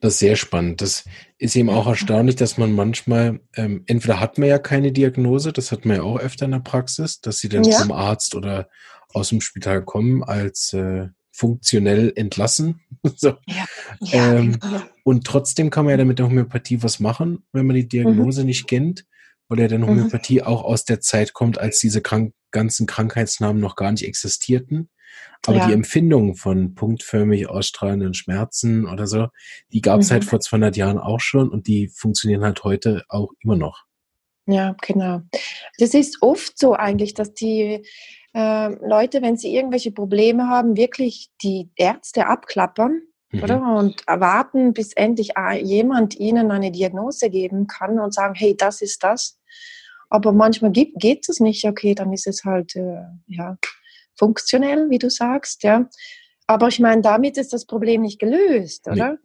Das 0.00 0.14
ist 0.14 0.18
sehr 0.18 0.36
spannend. 0.36 0.82
Das 0.82 1.04
ist 1.38 1.56
eben 1.56 1.70
auch 1.70 1.86
erstaunlich, 1.86 2.36
dass 2.36 2.58
man 2.58 2.72
manchmal, 2.72 3.40
ähm, 3.56 3.84
entweder 3.86 4.20
hat 4.20 4.36
man 4.36 4.48
ja 4.48 4.58
keine 4.58 4.92
Diagnose, 4.92 5.52
das 5.52 5.72
hat 5.72 5.86
man 5.86 5.96
ja 5.96 6.02
auch 6.02 6.18
öfter 6.18 6.44
in 6.44 6.50
der 6.50 6.58
Praxis, 6.58 7.20
dass 7.20 7.38
sie 7.38 7.48
dann 7.48 7.64
ja. 7.64 7.78
zum 7.78 7.90
Arzt 7.90 8.34
oder 8.34 8.68
aus 9.14 9.30
dem 9.30 9.40
Spital 9.40 9.82
kommen 9.82 10.22
als 10.22 10.74
äh, 10.74 11.08
funktionell 11.32 12.12
entlassen. 12.16 12.80
so. 13.16 13.34
ja. 13.46 13.64
Ähm, 14.12 14.58
und 15.04 15.26
trotzdem 15.26 15.70
kann 15.70 15.86
man 15.86 15.92
ja 15.92 15.96
dann 15.96 16.08
mit 16.08 16.18
der 16.18 16.26
Homöopathie 16.26 16.82
was 16.82 17.00
machen, 17.00 17.44
wenn 17.52 17.66
man 17.66 17.76
die 17.76 17.88
Diagnose 17.88 18.42
mhm. 18.42 18.46
nicht 18.46 18.66
kennt, 18.68 19.06
weil 19.48 19.60
ja 19.60 19.68
dann 19.68 19.82
mhm. 19.82 19.88
Homöopathie 19.88 20.40
mhm. 20.40 20.46
auch 20.46 20.64
aus 20.64 20.84
der 20.84 21.00
Zeit 21.00 21.32
kommt, 21.32 21.58
als 21.58 21.78
diese 21.78 22.02
krank 22.02 22.34
ganzen 22.50 22.86
Krankheitsnamen 22.86 23.60
noch 23.60 23.74
gar 23.74 23.90
nicht 23.90 24.06
existierten. 24.06 24.88
Aber 25.46 25.58
ja. 25.58 25.66
die 25.66 25.72
Empfindung 25.72 26.36
von 26.36 26.74
punktförmig 26.74 27.48
ausstrahlenden 27.48 28.14
Schmerzen 28.14 28.86
oder 28.86 29.06
so, 29.06 29.26
die 29.72 29.80
gab 29.80 30.00
es 30.00 30.10
halt 30.10 30.22
mhm. 30.22 30.26
halt 30.26 30.30
vor 30.30 30.40
200 30.40 30.76
Jahren 30.76 30.98
auch 30.98 31.20
schon 31.20 31.48
und 31.50 31.66
die 31.66 31.88
funktionieren 31.88 32.44
halt 32.44 32.62
heute 32.64 33.04
auch 33.08 33.32
immer 33.40 33.56
noch. 33.56 33.84
Ja, 34.46 34.76
genau. 34.82 35.22
Das 35.78 35.94
ist 35.94 36.22
oft 36.22 36.58
so 36.58 36.74
eigentlich, 36.74 37.14
dass 37.14 37.34
die 37.34 37.86
äh, 38.34 38.68
Leute, 38.86 39.22
wenn 39.22 39.36
sie 39.36 39.54
irgendwelche 39.54 39.92
Probleme 39.92 40.48
haben, 40.48 40.76
wirklich 40.76 41.30
die 41.42 41.70
Ärzte 41.76 42.26
abklappern. 42.26 43.02
Oder? 43.42 43.76
Und 43.76 44.06
erwarten, 44.06 44.72
bis 44.72 44.92
endlich 44.92 45.32
jemand 45.62 46.16
ihnen 46.16 46.50
eine 46.50 46.70
Diagnose 46.70 47.30
geben 47.30 47.66
kann 47.66 47.98
und 47.98 48.14
sagen, 48.14 48.34
hey, 48.34 48.56
das 48.56 48.82
ist 48.82 49.02
das. 49.02 49.38
Aber 50.10 50.32
manchmal 50.32 50.70
geht, 50.70 50.94
geht 50.96 51.28
es 51.28 51.40
nicht, 51.40 51.64
okay, 51.64 51.94
dann 51.94 52.12
ist 52.12 52.26
es 52.26 52.44
halt, 52.44 52.76
äh, 52.76 53.02
ja, 53.26 53.56
funktionell, 54.16 54.90
wie 54.90 54.98
du 54.98 55.10
sagst, 55.10 55.62
ja. 55.64 55.88
Aber 56.46 56.68
ich 56.68 56.78
meine, 56.78 57.02
damit 57.02 57.36
ist 57.36 57.52
das 57.52 57.66
Problem 57.66 58.02
nicht 58.02 58.20
gelöst, 58.20 58.86
oder? 58.86 59.12
Nee. 59.12 59.18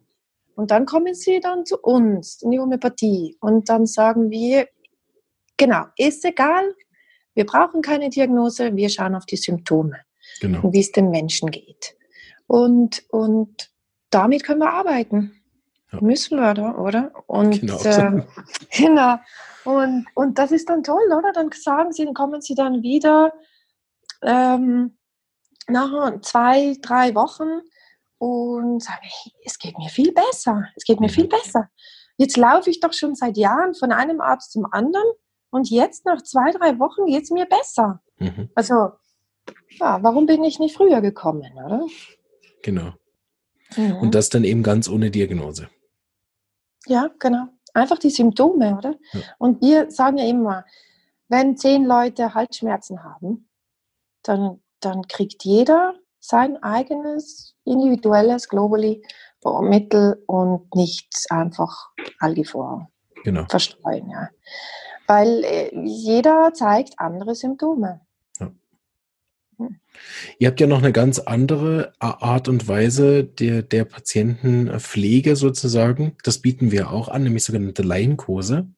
Und 0.56 0.70
dann 0.70 0.84
kommen 0.84 1.14
sie 1.14 1.40
dann 1.40 1.64
zu 1.64 1.78
uns 1.78 2.42
in 2.42 2.50
die 2.50 2.58
Homöopathie 2.58 3.36
und 3.40 3.68
dann 3.68 3.86
sagen 3.86 4.30
wir, 4.30 4.68
genau, 5.56 5.84
ist 5.96 6.24
egal, 6.24 6.74
wir 7.34 7.46
brauchen 7.46 7.82
keine 7.82 8.10
Diagnose, 8.10 8.74
wir 8.74 8.88
schauen 8.88 9.14
auf 9.14 9.26
die 9.26 9.36
Symptome 9.36 9.96
genau. 10.40 10.72
wie 10.72 10.80
es 10.80 10.92
dem 10.92 11.10
Menschen 11.10 11.50
geht. 11.50 11.96
Und, 12.46 13.04
und 13.10 13.69
damit 14.10 14.44
können 14.44 14.60
wir 14.60 14.70
arbeiten. 14.70 15.40
Ja. 15.92 16.00
Müssen 16.00 16.38
wir, 16.38 16.50
oder? 16.50 16.78
oder? 16.78 17.12
Und, 17.26 17.60
genau. 17.60 17.80
Äh, 17.82 18.22
genau. 18.76 19.16
Und, 19.64 20.06
und 20.14 20.38
das 20.38 20.52
ist 20.52 20.68
dann 20.68 20.82
toll, 20.82 21.06
oder? 21.06 21.32
Dann 21.32 21.50
sagen 21.52 21.92
sie, 21.92 22.04
dann 22.04 22.14
kommen 22.14 22.40
sie 22.40 22.54
dann 22.54 22.82
wieder 22.82 23.32
ähm, 24.22 24.96
nach 25.68 26.20
zwei, 26.20 26.76
drei 26.80 27.14
Wochen 27.14 27.62
und 28.18 28.82
sagen, 28.82 29.02
hey, 29.02 29.32
es 29.44 29.58
geht 29.58 29.78
mir 29.78 29.88
viel 29.88 30.12
besser. 30.12 30.64
Es 30.76 30.84
geht 30.84 31.00
mir 31.00 31.08
viel 31.08 31.26
besser. 31.26 31.68
Jetzt 32.16 32.36
laufe 32.36 32.70
ich 32.70 32.80
doch 32.80 32.92
schon 32.92 33.14
seit 33.14 33.36
Jahren 33.36 33.74
von 33.74 33.92
einem 33.92 34.20
Arzt 34.20 34.52
zum 34.52 34.66
anderen 34.70 35.06
und 35.50 35.70
jetzt 35.70 36.04
nach 36.04 36.22
zwei, 36.22 36.50
drei 36.52 36.78
Wochen 36.78 37.06
geht 37.06 37.24
es 37.24 37.30
mir 37.30 37.46
besser. 37.46 38.02
Mhm. 38.18 38.50
Also, 38.54 38.90
ja, 39.78 40.02
warum 40.02 40.26
bin 40.26 40.44
ich 40.44 40.58
nicht 40.58 40.76
früher 40.76 41.00
gekommen, 41.00 41.50
oder? 41.64 41.86
Genau. 42.62 42.92
Mhm. 43.76 43.96
Und 43.96 44.14
das 44.14 44.28
dann 44.28 44.44
eben 44.44 44.62
ganz 44.62 44.88
ohne 44.88 45.10
Diagnose. 45.10 45.68
Ja, 46.86 47.10
genau. 47.18 47.46
Einfach 47.74 47.98
die 47.98 48.10
Symptome, 48.10 48.76
oder? 48.76 48.96
Ja. 49.12 49.20
Und 49.38 49.60
wir 49.60 49.90
sagen 49.90 50.18
ja 50.18 50.24
immer, 50.24 50.64
wenn 51.28 51.56
zehn 51.56 51.84
Leute 51.84 52.34
Halsschmerzen 52.34 53.04
haben, 53.04 53.48
dann, 54.22 54.60
dann 54.80 55.06
kriegt 55.06 55.44
jeder 55.44 55.94
sein 56.18 56.62
eigenes 56.62 57.54
individuelles 57.64 58.48
Globally 58.48 59.02
Mittel 59.62 60.22
und 60.26 60.74
nicht 60.74 61.26
einfach 61.30 61.90
Algifor 62.18 62.90
genau. 63.24 63.46
verstreuen. 63.48 64.10
Ja. 64.10 64.28
Weil 65.06 65.44
äh, 65.44 65.70
jeder 65.84 66.52
zeigt 66.52 66.98
andere 66.98 67.34
Symptome. 67.34 68.00
Ihr 70.38 70.48
habt 70.48 70.60
ja 70.60 70.66
noch 70.66 70.78
eine 70.78 70.92
ganz 70.92 71.18
andere 71.18 71.92
Art 71.98 72.48
und 72.48 72.68
Weise 72.68 73.24
der, 73.24 73.62
der 73.62 73.84
Patientenpflege 73.84 75.36
sozusagen. 75.36 76.16
Das 76.22 76.38
bieten 76.38 76.70
wir 76.70 76.90
auch 76.90 77.08
an, 77.08 77.24
nämlich 77.24 77.44
sogenannte 77.44 77.82
Laienkurse. 77.82 78.68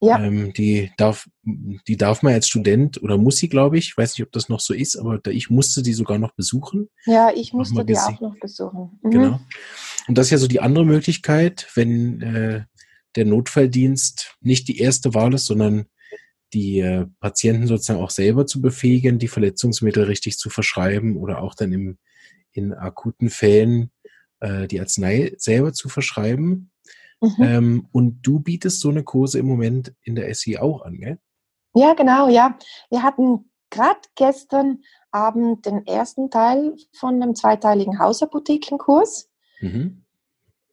Ja. 0.00 0.22
Ähm, 0.22 0.52
die, 0.52 0.90
darf, 0.96 1.28
die 1.42 1.96
darf 1.96 2.22
man 2.22 2.34
als 2.34 2.48
Student 2.48 3.02
oder 3.02 3.16
muss 3.16 3.36
sie, 3.36 3.48
glaube 3.48 3.78
ich, 3.78 3.88
ich 3.88 3.96
weiß 3.96 4.12
nicht, 4.18 4.26
ob 4.26 4.32
das 4.32 4.48
noch 4.48 4.60
so 4.60 4.74
ist, 4.74 4.96
aber 4.96 5.20
ich 5.26 5.50
musste 5.50 5.82
die 5.82 5.94
sogar 5.94 6.18
noch 6.18 6.32
besuchen. 6.32 6.88
Ja, 7.06 7.30
ich 7.34 7.52
musste 7.52 7.84
die 7.84 7.96
auch 7.96 8.20
noch 8.20 8.38
besuchen. 8.38 8.98
Mhm. 9.02 9.10
Genau. 9.10 9.40
Und 10.06 10.18
das 10.18 10.26
ist 10.26 10.30
ja 10.32 10.38
so 10.38 10.46
die 10.46 10.60
andere 10.60 10.84
Möglichkeit, 10.84 11.68
wenn 11.74 12.20
äh, 12.20 12.64
der 13.16 13.24
Notfalldienst 13.24 14.36
nicht 14.40 14.68
die 14.68 14.78
erste 14.78 15.14
Wahl 15.14 15.32
ist, 15.34 15.46
sondern 15.46 15.86
die 16.54 16.78
äh, 16.78 17.06
Patienten 17.20 17.66
sozusagen 17.66 18.00
auch 18.00 18.10
selber 18.10 18.46
zu 18.46 18.62
befähigen, 18.62 19.18
die 19.18 19.28
Verletzungsmittel 19.28 20.04
richtig 20.04 20.38
zu 20.38 20.48
verschreiben 20.48 21.16
oder 21.16 21.42
auch 21.42 21.54
dann 21.54 21.72
im, 21.72 21.98
in 22.52 22.72
akuten 22.72 23.28
Fällen 23.28 23.90
äh, 24.40 24.68
die 24.68 24.80
Arznei 24.80 25.34
selber 25.36 25.72
zu 25.72 25.88
verschreiben. 25.88 26.70
Mhm. 27.20 27.34
Ähm, 27.40 27.88
und 27.92 28.22
du 28.22 28.40
bietest 28.40 28.80
so 28.80 28.88
eine 28.88 29.02
Kurse 29.02 29.38
im 29.38 29.46
Moment 29.46 29.94
in 30.02 30.14
der 30.14 30.32
SI 30.34 30.58
auch 30.58 30.82
an, 30.82 30.98
gell? 30.98 31.18
Ja, 31.74 31.94
genau, 31.94 32.28
ja. 32.28 32.56
Wir 32.88 33.02
hatten 33.02 33.50
gerade 33.70 34.00
gestern 34.14 34.82
Abend 35.10 35.66
den 35.66 35.86
ersten 35.86 36.30
Teil 36.30 36.76
von 36.92 37.20
einem 37.20 37.34
zweiteiligen 37.34 37.98
Hausapothekenkurs. 37.98 39.28
Mhm. 39.60 40.04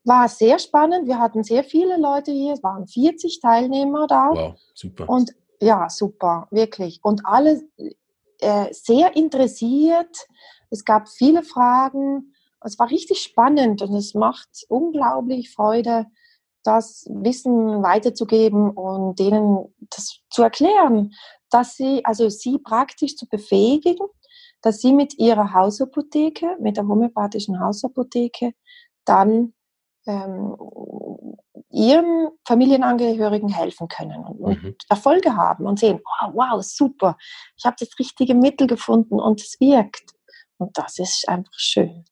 War 0.04 0.28
sehr 0.28 0.58
spannend. 0.58 1.06
Wir 1.06 1.18
hatten 1.18 1.44
sehr 1.44 1.64
viele 1.64 1.96
Leute 1.96 2.32
hier. 2.32 2.54
Es 2.54 2.62
waren 2.62 2.86
40 2.86 3.40
Teilnehmer 3.40 4.06
da. 4.06 4.30
Wow, 4.32 4.60
super. 4.74 5.08
Und 5.08 5.32
ja, 5.62 5.88
super, 5.88 6.48
wirklich. 6.50 7.00
Und 7.02 7.24
alle 7.24 7.62
äh, 8.40 8.72
sehr 8.72 9.14
interessiert. 9.14 10.26
Es 10.70 10.84
gab 10.84 11.08
viele 11.08 11.44
Fragen. 11.44 12.34
Es 12.64 12.78
war 12.78 12.90
richtig 12.90 13.22
spannend 13.22 13.80
und 13.80 13.94
es 13.94 14.14
macht 14.14 14.48
unglaublich 14.68 15.52
Freude, 15.52 16.06
das 16.64 17.06
Wissen 17.08 17.82
weiterzugeben 17.82 18.70
und 18.70 19.18
denen 19.18 19.72
das 19.90 20.20
zu 20.30 20.42
erklären, 20.42 21.12
dass 21.50 21.76
sie, 21.76 22.04
also 22.04 22.28
sie 22.28 22.58
praktisch 22.58 23.16
zu 23.16 23.28
befähigen, 23.28 23.96
dass 24.62 24.80
sie 24.80 24.92
mit 24.92 25.18
ihrer 25.18 25.52
Hausapotheke, 25.54 26.56
mit 26.60 26.76
der 26.76 26.86
homöopathischen 26.86 27.60
Hausapotheke, 27.60 28.52
dann 29.04 29.54
ähm, 30.06 30.56
ihren 31.72 32.28
Familienangehörigen 32.46 33.48
helfen 33.48 33.88
können 33.88 34.24
und, 34.24 34.62
mhm. 34.62 34.76
Erfolge 34.88 35.36
haben 35.36 35.66
und 35.66 35.78
sehen, 35.78 36.00
oh, 36.04 36.30
wow, 36.34 36.62
super, 36.62 37.16
ich 37.56 37.64
habe 37.64 37.76
das 37.78 37.98
richtige 37.98 38.34
Mittel 38.34 38.66
gefunden 38.66 39.20
und 39.20 39.40
es 39.40 39.58
wirkt. 39.60 40.14
Und 40.58 40.78
das 40.78 40.98
ist 40.98 41.28
einfach 41.28 41.52
schön. 41.56 42.04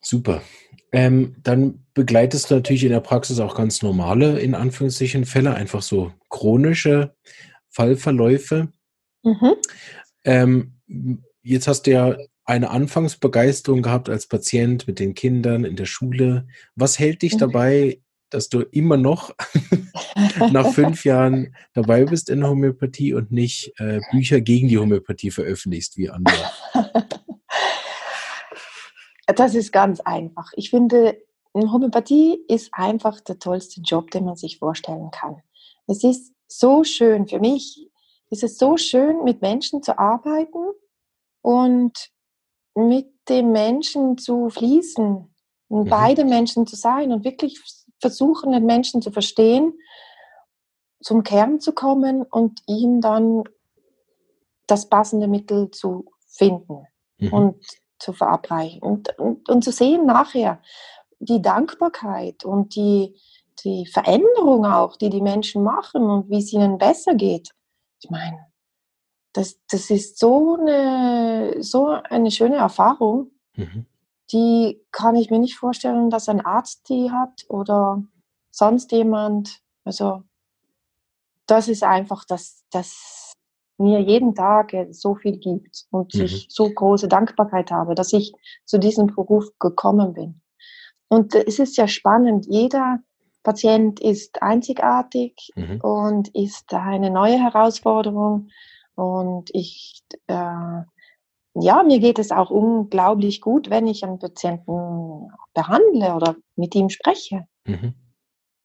Super. 0.00 0.42
Ähm, 0.92 1.36
dann 1.42 1.84
begleitest 1.94 2.50
du 2.50 2.56
natürlich 2.56 2.84
in 2.84 2.92
der 2.92 3.00
Praxis 3.00 3.40
auch 3.40 3.54
ganz 3.54 3.82
normale, 3.82 4.38
in 4.38 4.54
Anführungszeichen, 4.54 5.24
Fälle, 5.24 5.54
einfach 5.54 5.82
so 5.82 6.12
chronische 6.28 7.14
Fallverläufe. 7.70 8.68
Mhm. 9.22 9.54
Ähm, 10.24 10.74
jetzt 11.42 11.68
hast 11.68 11.82
du 11.82 11.90
ja 11.90 12.16
eine 12.46 12.70
Anfangsbegeisterung 12.70 13.82
gehabt 13.82 14.08
als 14.08 14.26
Patient 14.26 14.86
mit 14.86 14.98
den 14.98 15.14
Kindern 15.14 15.64
in 15.64 15.76
der 15.76 15.84
Schule. 15.84 16.46
Was 16.76 16.98
hält 16.98 17.22
dich 17.22 17.34
mhm. 17.34 17.38
dabei, 17.38 18.00
dass 18.30 18.48
du 18.48 18.60
immer 18.60 18.96
noch 18.96 19.34
nach 20.52 20.72
fünf 20.72 21.04
Jahren 21.04 21.54
dabei 21.74 22.04
bist 22.04 22.30
in 22.30 22.40
der 22.40 22.50
Homöopathie 22.50 23.14
und 23.14 23.32
nicht 23.32 23.72
äh, 23.78 24.00
Bücher 24.12 24.40
gegen 24.40 24.68
die 24.68 24.78
Homöopathie 24.78 25.30
veröffentlichst 25.30 25.96
wie 25.96 26.08
andere? 26.08 26.34
Das 29.34 29.56
ist 29.56 29.72
ganz 29.72 29.98
einfach. 29.98 30.52
Ich 30.54 30.70
finde, 30.70 31.18
Homöopathie 31.52 32.44
ist 32.46 32.70
einfach 32.72 33.20
der 33.20 33.40
tollste 33.40 33.80
Job, 33.80 34.12
den 34.12 34.24
man 34.24 34.36
sich 34.36 34.58
vorstellen 34.58 35.10
kann. 35.10 35.42
Es 35.88 36.04
ist 36.04 36.32
so 36.46 36.84
schön, 36.84 37.26
für 37.26 37.40
mich 37.40 37.90
ist 38.30 38.44
es 38.44 38.56
so 38.56 38.76
schön, 38.76 39.24
mit 39.24 39.42
Menschen 39.42 39.82
zu 39.82 39.98
arbeiten 39.98 40.64
und 41.42 42.10
mit 42.76 43.08
dem 43.28 43.52
Menschen 43.52 44.18
zu 44.18 44.50
fließen, 44.50 45.34
mhm. 45.68 45.84
beide 45.88 46.24
Menschen 46.24 46.66
zu 46.66 46.76
sein 46.76 47.12
und 47.12 47.24
wirklich 47.24 47.60
versuchen, 48.00 48.52
den 48.52 48.66
Menschen 48.66 49.02
zu 49.02 49.10
verstehen, 49.10 49.74
zum 51.00 51.22
Kern 51.22 51.60
zu 51.60 51.72
kommen 51.72 52.22
und 52.22 52.60
ihm 52.66 53.00
dann 53.00 53.44
das 54.66 54.88
passende 54.88 55.28
Mittel 55.28 55.70
zu 55.70 56.06
finden 56.28 56.86
mhm. 57.18 57.32
und 57.32 57.64
zu 57.98 58.12
verabreichen 58.12 58.82
und, 58.82 59.18
und, 59.18 59.48
und, 59.48 59.64
zu 59.64 59.72
sehen 59.72 60.04
nachher 60.04 60.60
die 61.18 61.40
Dankbarkeit 61.40 62.44
und 62.44 62.74
die, 62.76 63.16
die 63.64 63.86
Veränderung 63.86 64.66
auch, 64.66 64.96
die 64.96 65.08
die 65.08 65.22
Menschen 65.22 65.62
machen 65.62 66.02
und 66.02 66.28
wie 66.28 66.38
es 66.38 66.52
ihnen 66.52 66.76
besser 66.76 67.14
geht. 67.14 67.50
Ich 68.02 68.10
meine, 68.10 68.45
das, 69.36 69.60
das 69.70 69.90
ist 69.90 70.18
so 70.18 70.56
eine, 70.56 71.62
so 71.62 71.88
eine 71.88 72.30
schöne 72.30 72.56
Erfahrung, 72.56 73.30
mhm. 73.54 73.86
die 74.32 74.80
kann 74.92 75.14
ich 75.14 75.30
mir 75.30 75.38
nicht 75.38 75.56
vorstellen, 75.56 76.08
dass 76.08 76.28
ein 76.28 76.40
Arzt 76.40 76.88
die 76.88 77.10
hat 77.10 77.44
oder 77.48 78.02
sonst 78.50 78.92
jemand. 78.92 79.60
Also 79.84 80.22
das 81.46 81.68
ist 81.68 81.82
einfach, 81.82 82.24
dass 82.24 82.64
das 82.70 83.34
mir 83.78 84.00
jeden 84.00 84.34
Tag 84.34 84.72
so 84.90 85.14
viel 85.14 85.36
gibt 85.36 85.84
und 85.90 86.14
mhm. 86.14 86.22
ich 86.22 86.46
so 86.48 86.70
große 86.70 87.08
Dankbarkeit 87.08 87.70
habe, 87.70 87.94
dass 87.94 88.14
ich 88.14 88.32
zu 88.64 88.78
diesem 88.78 89.08
Beruf 89.08 89.50
gekommen 89.58 90.14
bin. 90.14 90.40
Und 91.08 91.34
es 91.34 91.58
ist 91.58 91.76
ja 91.76 91.86
spannend, 91.86 92.46
jeder 92.46 93.00
Patient 93.42 94.00
ist 94.00 94.42
einzigartig 94.42 95.50
mhm. 95.54 95.80
und 95.82 96.34
ist 96.34 96.72
eine 96.72 97.10
neue 97.10 97.38
Herausforderung. 97.38 98.48
Und 98.96 99.50
ich, 99.54 100.02
äh, 100.26 100.82
ja, 101.54 101.82
mir 101.84 102.00
geht 102.00 102.18
es 102.18 102.32
auch 102.32 102.50
unglaublich 102.50 103.40
gut, 103.40 103.70
wenn 103.70 103.86
ich 103.86 104.04
einen 104.04 104.18
Patienten 104.18 105.30
behandle 105.54 106.14
oder 106.14 106.36
mit 106.56 106.74
ihm 106.74 106.88
spreche. 106.88 107.46
Mhm. 107.66 107.94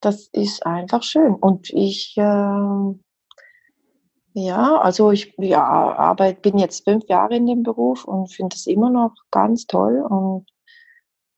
Das 0.02 0.28
ist 0.32 0.66
einfach 0.66 1.04
schön. 1.04 1.36
Und 1.36 1.70
ich, 1.70 2.16
äh, 2.18 2.94
ja, 4.34 4.78
also 4.78 5.12
ich 5.12 5.34
ja, 5.38 5.64
arbeite, 5.64 6.42
bin 6.42 6.58
jetzt 6.58 6.86
fünf 6.86 7.08
Jahre 7.08 7.36
in 7.36 7.46
dem 7.46 7.64
Beruf 7.64 8.06
und 8.06 8.34
finde 8.34 8.56
es 8.56 8.66
immer 8.66 8.90
noch 8.90 9.14
ganz 9.30 9.68
toll. 9.68 10.02
Und 10.02 10.48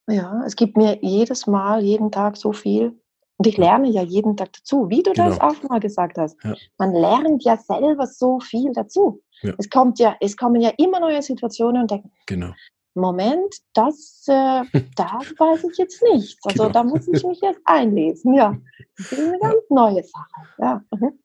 ja, 0.08 0.44
es 0.46 0.56
gibt 0.56 0.78
mir 0.78 1.00
jedes 1.02 1.48
Mal, 1.48 1.84
jeden 1.84 2.12
Tag 2.12 2.38
so 2.38 2.54
viel. 2.54 3.00
Und 3.44 3.48
ich 3.48 3.58
lerne 3.58 3.90
ja 3.90 4.04
jeden 4.04 4.38
Tag 4.38 4.54
dazu, 4.54 4.90
wie 4.90 5.04
du 5.04 5.12
genau. 5.12 5.28
das 5.28 5.42
auch 5.42 5.62
mal 5.64 5.82
gesagt 5.82 6.18
hast. 6.18 6.42
Ja. 6.46 6.56
Man 6.78 6.94
lernt 6.94 7.44
ja 7.44 7.58
selber 7.58 8.08
so 8.08 8.40
viel 8.40 8.72
dazu. 8.72 9.22
Ja. 9.42 9.54
Es 9.58 9.70
kommt 9.70 10.00
ja, 10.00 10.16
es 10.22 10.38
kommen 10.38 10.62
ja 10.62 10.72
immer 10.78 11.02
neue 11.02 11.22
Situationen 11.22 11.82
und 11.82 11.92
denken, 11.92 12.10
genau. 12.26 12.54
Moment, 12.94 13.54
das, 13.74 14.24
äh, 14.28 14.62
das 14.96 15.34
weiß 15.38 15.66
ich 15.66 15.78
jetzt 15.78 16.02
nicht. 16.14 16.40
Also 16.46 16.64
genau. 16.64 16.74
da 16.74 16.84
muss 16.86 17.06
ich 17.10 17.22
mich 17.26 17.42
jetzt 17.42 17.60
einlesen. 17.66 18.34
Ja, 18.34 18.58
das 18.96 19.12
ist 19.12 19.20
eine 19.20 19.40
ganz 19.40 19.62
neue 19.70 20.04
Sache. 20.04 20.48
Ja. 20.60 20.82
Mhm. 20.92 21.20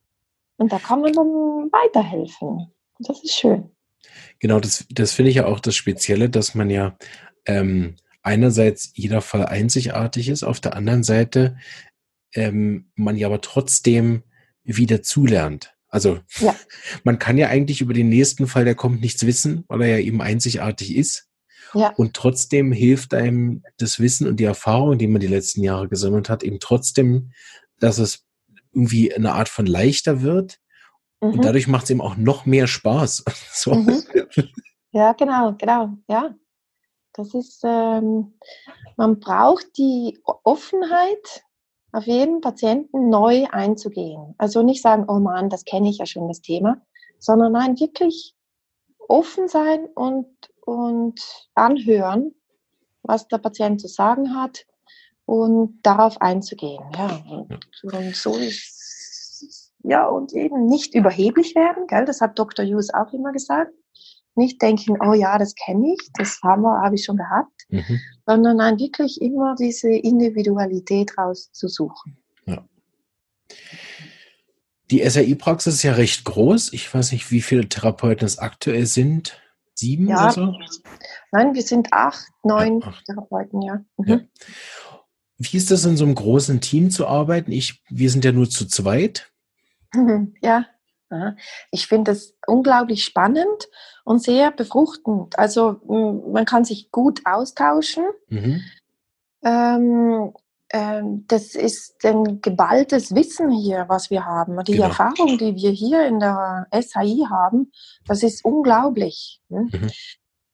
Und 0.57 0.73
da 0.73 0.81
kann 0.81 1.01
man 1.01 1.13
dann 1.13 1.71
weiterhelfen. 1.71 2.73
Das 2.99 3.23
ist 3.23 3.35
schön. 3.35 3.71
Genau, 4.41 4.59
das, 4.59 4.87
das 4.91 5.13
finde 5.13 5.31
ich 5.31 5.37
ja 5.37 5.47
auch 5.47 5.61
das 5.61 5.77
Spezielle, 5.77 6.29
dass 6.29 6.57
man 6.57 6.69
ja 6.69 6.97
ähm, 7.47 7.95
einerseits 8.23 8.91
jeder 8.95 9.21
Fall 9.21 9.47
einzigartig 9.47 10.29
ist, 10.29 10.43
auf 10.43 10.59
der 10.59 10.75
anderen 10.75 11.05
Seite 11.05 11.57
ähm, 12.35 12.91
man 12.95 13.17
ja 13.17 13.27
aber 13.27 13.41
trotzdem 13.41 14.23
wieder 14.65 15.03
zulernt. 15.03 15.75
Also 15.89 16.21
ja. 16.39 16.55
man 17.05 17.19
kann 17.19 17.39
ja 17.39 17.49
eigentlich 17.49 17.81
über 17.81 17.95
den 17.95 18.09
nächsten 18.09 18.47
Fall, 18.47 18.65
der 18.65 18.75
kommt, 18.75 19.01
nichts 19.01 19.27
wissen, 19.27 19.65
weil 19.69 19.83
er 19.83 19.99
ja 19.99 19.99
eben 19.99 20.21
einzigartig 20.21 20.97
ist. 20.97 21.29
Ja. 21.75 21.93
Und 21.97 22.15
trotzdem 22.15 22.73
hilft 22.73 23.13
einem 23.15 23.63
das 23.77 24.01
Wissen 24.01 24.27
und 24.27 24.41
die 24.41 24.45
Erfahrung, 24.45 24.99
die 24.99 25.07
man 25.07 25.21
die 25.21 25.27
letzten 25.27 25.63
Jahre 25.63 25.89
gesammelt 25.89 26.31
hat, 26.31 26.43
eben 26.43 26.61
trotzdem, 26.61 27.33
dass 27.79 27.99
es 27.99 28.25
irgendwie 28.73 29.15
eine 29.15 29.33
Art 29.33 29.49
von 29.49 29.67
leichter 29.67 30.23
wird. 30.23 30.59
Mhm. 31.21 31.33
Und 31.33 31.45
dadurch 31.45 31.69
macht 31.69 31.85
es 31.85 31.91
eben 31.91 32.01
auch 32.01 32.17
noch 32.17 32.47
mehr 32.47 32.67
Spaß. 32.67 33.25
so. 33.53 33.75
mhm. 33.75 34.03
Ja, 34.93 35.13
genau, 35.13 35.55
genau, 35.59 35.91
ja. 36.09 36.35
Das 37.13 37.35
ist, 37.35 37.63
ähm, 37.65 38.35
man 38.97 39.19
braucht 39.19 39.67
die 39.77 40.19
Offenheit, 40.25 41.45
auf 41.93 42.05
jeden 42.07 42.41
Patienten 42.41 43.09
neu 43.09 43.47
einzugehen. 43.51 44.35
Also 44.39 44.63
nicht 44.63 44.83
sagen, 44.83 45.07
oh 45.09 45.19
Mann, 45.19 45.49
das 45.49 45.65
kenne 45.65 45.89
ich 45.89 45.99
ja 45.99 46.07
schon, 46.07 46.29
das 46.29 46.41
Thema, 46.41 46.81
sondern 47.19 47.53
nein, 47.53 47.79
wirklich 47.81 48.35
offen 49.09 49.49
sein 49.49 49.87
und, 49.95 50.29
und 50.61 51.21
anhören, 51.55 52.35
was 53.03 53.27
der 53.29 53.39
Patient 53.39 53.81
zu 53.81 53.89
sagen 53.89 54.35
hat 54.37 54.67
und 55.25 55.81
darauf 55.83 56.21
einzugehen. 56.21 56.85
Ja, 56.95 57.23
und, 57.31 57.85
und 57.85 58.17
so 58.17 58.37
ist, 58.37 59.73
ja, 59.83 60.07
und 60.07 60.33
eben 60.35 60.67
nicht 60.67 60.95
überheblich 60.95 61.55
werden, 61.55 61.87
gell? 61.87 62.05
das 62.05 62.21
hat 62.21 62.39
Dr. 62.39 62.65
Hughes 62.65 62.93
auch 62.93 63.13
immer 63.13 63.33
gesagt. 63.33 63.73
Nicht 64.39 64.63
denken, 64.63 64.97
oh 65.05 65.15
ja, 65.15 65.37
das 65.37 65.55
kenne 65.55 65.95
ich, 65.95 66.11
das 66.15 66.39
haben 66.45 66.63
wir, 66.63 66.81
habe 66.81 66.95
ich 66.95 67.05
schon 67.05 67.17
gehabt, 67.17 67.65
mhm. 67.71 68.01
sondern 68.25 68.59
nein, 68.59 68.79
wirklich 68.79 69.21
immer 69.21 69.57
diese 69.59 69.91
Individualität 69.91 71.19
rauszusuchen. 71.19 72.17
Ja. 72.47 72.65
Die 74.91 75.07
SAI-Praxis 75.09 75.75
ist 75.75 75.83
ja 75.83 75.93
recht 75.93 76.25
groß. 76.25 76.73
Ich 76.73 76.93
weiß 76.95 77.11
nicht, 77.13 77.31
wie 77.33 77.43
viele 77.43 77.69
Therapeuten 77.69 78.25
es 78.25 78.39
aktuell 78.39 78.87
sind. 78.87 79.41
Sieben 79.75 80.09
ja. 80.09 80.25
oder 80.25 80.33
so? 80.33 80.55
Nein, 81.33 81.55
wir 81.55 81.63
sind 81.63 81.93
acht, 81.93 82.27
neun 82.45 82.81
ja, 82.81 82.87
acht. 82.87 83.05
Therapeuten, 83.07 83.63
ja. 83.63 83.81
Mhm. 83.97 84.09
ja. 84.09 84.21
Wie 85.37 85.57
ist 85.57 85.71
das 85.73 85.85
in 85.85 85.97
so 85.97 86.05
einem 86.05 86.15
großen 86.15 86.61
Team 86.61 86.91
zu 86.91 87.07
arbeiten? 87.07 87.51
Ich, 87.51 87.83
wir 87.89 88.11
sind 88.11 88.25
ja 88.25 88.33
nur 88.33 88.49
zu 88.49 88.67
zweit. 88.67 89.33
Ja, 90.43 90.67
ich 91.71 91.87
finde 91.87 92.13
es 92.13 92.35
unglaublich 92.47 93.05
spannend 93.05 93.69
und 94.05 94.23
sehr 94.23 94.51
befruchtend. 94.51 95.39
Also 95.39 95.81
man 95.87 96.45
kann 96.45 96.65
sich 96.65 96.91
gut 96.91 97.21
austauschen. 97.25 98.05
Mhm. 98.29 98.63
Ähm, 99.43 100.33
ähm, 100.71 101.25
das 101.29 101.55
ist 101.55 102.05
ein 102.05 102.43
geballtes 102.43 103.15
Wissen 103.15 103.51
hier, 103.51 103.87
was 103.89 104.11
wir 104.11 104.27
haben. 104.27 104.63
Die 104.65 104.73
genau. 104.73 104.89
Erfahrung, 104.89 105.39
die 105.39 105.55
wir 105.55 105.71
hier 105.71 106.07
in 106.07 106.21
der 106.21 106.67
SHI 106.73 107.27
haben, 107.31 107.73
das 108.07 108.23
ist 108.23 108.45
unglaublich. 108.45 109.41
Ne? 109.49 109.69
Mhm. 109.73 109.91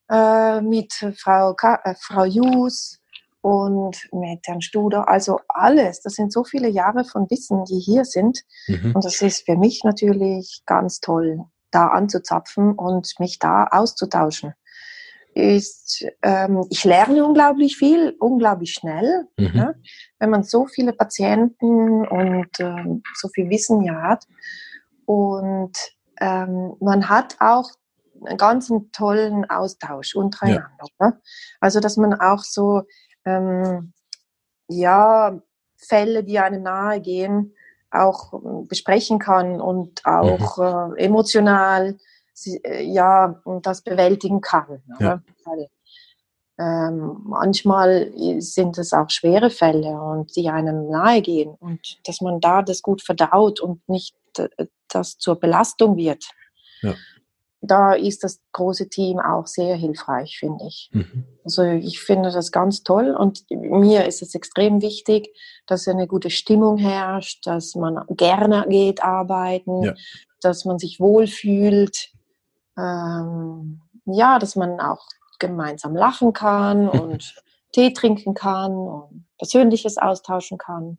Äh, 0.09 0.61
mit 0.61 0.93
Frau, 1.17 1.53
Ka 1.55 1.81
äh, 1.83 1.95
Frau 1.99 2.23
Jus, 2.23 2.99
und 3.45 4.11
mit 4.11 4.39
Herrn 4.47 4.61
Studer. 4.61 5.07
Also 5.07 5.39
alles, 5.49 6.01
das 6.01 6.13
sind 6.13 6.33
so 6.33 6.43
viele 6.43 6.67
Jahre 6.67 7.03
von 7.03 7.29
Wissen, 7.29 7.63
die 7.65 7.77
hier 7.77 8.03
sind. 8.03 8.41
Mhm. 8.67 8.93
Und 8.95 9.05
das 9.05 9.21
ist 9.21 9.45
für 9.45 9.55
mich 9.55 9.83
natürlich 9.83 10.63
ganz 10.65 10.99
toll, 10.99 11.45
da 11.69 11.89
anzuzapfen 11.89 12.73
und 12.73 13.13
mich 13.19 13.37
da 13.37 13.65
auszutauschen. 13.65 14.55
Ist, 15.35 16.03
ähm, 16.23 16.65
ich 16.71 16.85
lerne 16.85 17.23
unglaublich 17.23 17.77
viel, 17.77 18.15
unglaublich 18.19 18.73
schnell, 18.73 19.27
mhm. 19.37 19.51
ne? 19.53 19.75
wenn 20.17 20.31
man 20.31 20.41
so 20.41 20.65
viele 20.65 20.93
Patienten 20.93 22.07
und 22.07 22.49
ähm, 22.59 23.03
so 23.13 23.27
viel 23.27 23.47
Wissen 23.51 23.83
ja 23.83 24.01
hat. 24.01 24.25
Und 25.05 25.77
ähm, 26.19 26.73
man 26.79 27.09
hat 27.09 27.35
auch 27.39 27.69
einen 28.25 28.37
ganz 28.37 28.73
tollen 28.91 29.47
Austausch 29.51 30.15
untereinander. 30.15 30.87
Ja. 30.99 31.07
Ne? 31.09 31.21
Also, 31.59 31.79
dass 31.79 31.95
man 31.95 32.15
auch 32.15 32.39
so 32.39 32.85
ähm, 33.25 33.93
ja, 34.67 35.39
Fälle, 35.75 36.23
die 36.23 36.39
einem 36.39 36.63
nahe 36.63 37.01
gehen, 37.01 37.53
auch 37.91 38.33
ähm, 38.33 38.67
besprechen 38.67 39.19
kann 39.19 39.61
und 39.61 40.05
auch 40.05 40.57
mhm. 40.57 40.95
äh, 40.95 41.03
emotional 41.03 41.97
äh, 42.45 42.83
ja 42.83 43.41
das 43.61 43.81
bewältigen 43.81 44.41
kann. 44.41 44.81
Ja. 44.99 45.21
Weil, 45.43 45.69
ähm, 46.57 47.21
manchmal 47.25 48.13
sind 48.39 48.77
es 48.77 48.93
auch 48.93 49.09
schwere 49.09 49.49
Fälle 49.49 50.01
und 50.01 50.35
die 50.37 50.49
einem 50.49 50.89
nahe 50.89 51.21
gehen 51.21 51.49
und 51.59 51.99
dass 52.07 52.21
man 52.21 52.39
da 52.39 52.61
das 52.61 52.81
gut 52.81 53.01
verdaut 53.01 53.59
und 53.59 53.87
nicht 53.89 54.15
äh, 54.37 54.67
das 54.87 55.17
zur 55.17 55.39
Belastung 55.39 55.97
wird. 55.97 56.25
Ja 56.81 56.93
da 57.61 57.93
ist 57.93 58.23
das 58.23 58.39
große 58.51 58.89
Team 58.89 59.19
auch 59.19 59.47
sehr 59.47 59.75
hilfreich, 59.75 60.37
finde 60.39 60.65
ich. 60.67 60.89
Mhm. 60.93 61.25
Also 61.43 61.63
ich 61.63 61.99
finde 61.99 62.31
das 62.31 62.51
ganz 62.51 62.83
toll 62.83 63.15
und 63.15 63.43
mir 63.49 64.05
ist 64.05 64.21
es 64.21 64.35
extrem 64.35 64.81
wichtig, 64.81 65.35
dass 65.65 65.87
eine 65.87 66.07
gute 66.07 66.29
Stimmung 66.29 66.77
herrscht, 66.77 67.45
dass 67.47 67.75
man 67.75 68.03
gerne 68.09 68.65
geht 68.69 69.03
arbeiten, 69.03 69.83
ja. 69.83 69.93
dass 70.41 70.65
man 70.65 70.79
sich 70.79 70.99
wohlfühlt, 70.99 72.11
ähm, 72.77 73.81
ja, 74.05 74.39
dass 74.39 74.55
man 74.55 74.79
auch 74.79 75.05
gemeinsam 75.39 75.95
lachen 75.95 76.33
kann 76.33 76.87
und 76.89 77.35
Tee 77.71 77.93
trinken 77.93 78.33
kann 78.33 78.71
und 78.71 79.25
Persönliches 79.37 79.97
austauschen 79.97 80.57
kann 80.57 80.97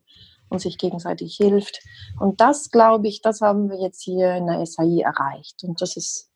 und 0.49 0.61
sich 0.61 0.79
gegenseitig 0.79 1.37
hilft. 1.37 1.81
Und 2.21 2.41
das, 2.41 2.71
glaube 2.71 3.09
ich, 3.09 3.23
das 3.23 3.41
haben 3.41 3.71
wir 3.71 3.81
jetzt 3.81 4.03
hier 4.03 4.35
in 4.35 4.47
der 4.47 4.65
SAI 4.65 5.01
erreicht. 5.01 5.65
Und 5.65 5.81
das 5.81 5.97
ist 5.97 6.31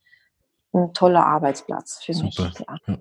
ein 0.72 0.92
toller 0.94 1.26
Arbeitsplatz 1.26 2.02
für 2.04 2.14
Super. 2.14 2.44
mich. 2.44 2.58
Ja. 2.58 2.76
Ja. 2.86 2.98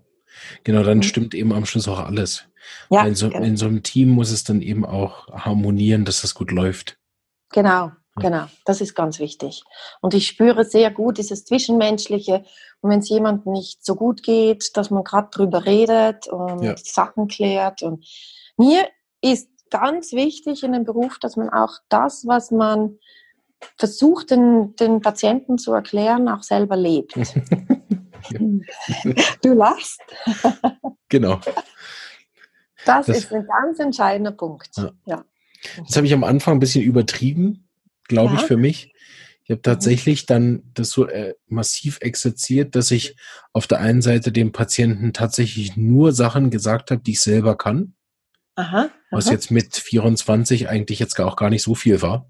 Genau, 0.64 0.84
dann 0.84 1.00
mhm. 1.00 1.04
stimmt 1.04 1.34
eben 1.34 1.54
am 1.54 1.66
Schluss 1.66 1.88
auch 1.88 2.00
alles. 2.00 2.46
Ja, 2.90 3.06
in, 3.06 3.16
so, 3.16 3.30
genau. 3.30 3.44
in 3.44 3.58
so 3.58 3.66
einem 3.66 3.84
Team 3.84 4.10
muss 4.10 4.32
es 4.32 4.44
dann 4.44 4.62
eben 4.62 4.86
auch 4.86 5.28
harmonieren, 5.30 6.06
dass 6.06 6.22
das 6.22 6.36
gut 6.36 6.52
läuft. 6.52 6.98
Genau, 7.52 7.92
genau. 8.16 8.46
Das 8.66 8.80
ist 8.80 8.96
ganz 8.96 9.20
wichtig. 9.20 9.64
Und 10.02 10.14
ich 10.14 10.28
spüre 10.28 10.66
sehr 10.66 10.92
gut 10.92 11.18
dieses 11.18 11.46
Zwischenmenschliche. 11.46 12.44
Und 12.82 12.92
wenn 12.92 13.00
es 13.00 13.10
jemandem 13.10 13.54
nicht 13.54 13.84
so 13.84 13.96
gut 13.96 14.22
geht, 14.24 14.78
dass 14.78 14.92
man 14.92 15.04
gerade 15.04 15.30
drüber 15.32 15.66
redet 15.66 16.28
und. 16.28 16.78
Sachen 16.80 17.28
klärt. 17.28 17.82
Und 17.82 18.06
mir 18.58 18.88
ist 19.22 19.50
ganz 19.72 20.14
wichtig 20.14 20.64
in 20.64 20.74
dem 20.74 20.84
Beruf, 20.84 21.18
dass 21.20 21.38
man 21.38 21.50
auch 21.50 21.78
das, 21.90 22.26
was 22.28 22.52
man 22.52 23.00
versucht, 23.78 24.32
den, 24.32 24.76
den 24.76 25.02
Patienten 25.02 25.58
zu 25.58 25.74
erklären, 25.74 26.28
auch 26.30 26.44
selber 26.44 26.76
lebt. 26.76 27.16
du 29.42 29.54
lachst. 29.54 30.02
genau. 31.10 31.40
Das, 32.86 33.08
das, 33.08 33.18
ist 33.18 33.34
ein 33.34 33.46
ganz 33.46 33.80
entscheidender 33.80 34.32
Punkt. 34.32 34.70
Ja. 34.78 34.92
ja. 35.06 35.26
Das 35.86 35.96
habe 35.98 36.08
ich 36.08 36.14
am 36.14 36.24
Anfang 36.24 36.56
ein 36.58 36.60
bisschen 36.60 36.84
übertrieben, 36.84 37.68
glaube 38.08 38.36
ja. 38.36 38.40
ich, 38.40 38.46
für 38.46 38.58
mich. 38.58 38.94
Ich 39.44 39.52
habe 39.52 39.62
tatsächlich 39.64 40.28
dann 40.28 40.62
das 40.76 40.92
so 40.92 41.08
äh, 41.08 41.34
massiv 41.48 41.98
exerziert, 42.02 42.76
dass 42.76 42.92
ich 42.92 43.16
auf 43.52 43.66
der 43.66 43.80
einen 43.80 44.04
Seite 44.04 44.32
dem 44.32 44.52
Patienten 44.52 45.12
tatsächlich 45.12 45.76
nur 45.76 46.12
Sachen 46.12 46.52
gesagt 46.52 46.92
habe, 46.92 47.02
die 47.02 47.14
ich 47.14 47.22
selber 47.22 47.58
kann. 47.58 47.96
Aha, 48.56 48.78
aha. 48.78 48.90
Was 49.10 49.30
jetzt 49.30 49.50
mit 49.50 49.76
24 49.76 50.70
eigentlich 50.70 51.00
jetzt 51.00 51.20
auch 51.20 51.36
gar 51.36 51.50
nicht 51.50 51.64
so 51.64 51.74
viel 51.74 52.02
war. 52.02 52.30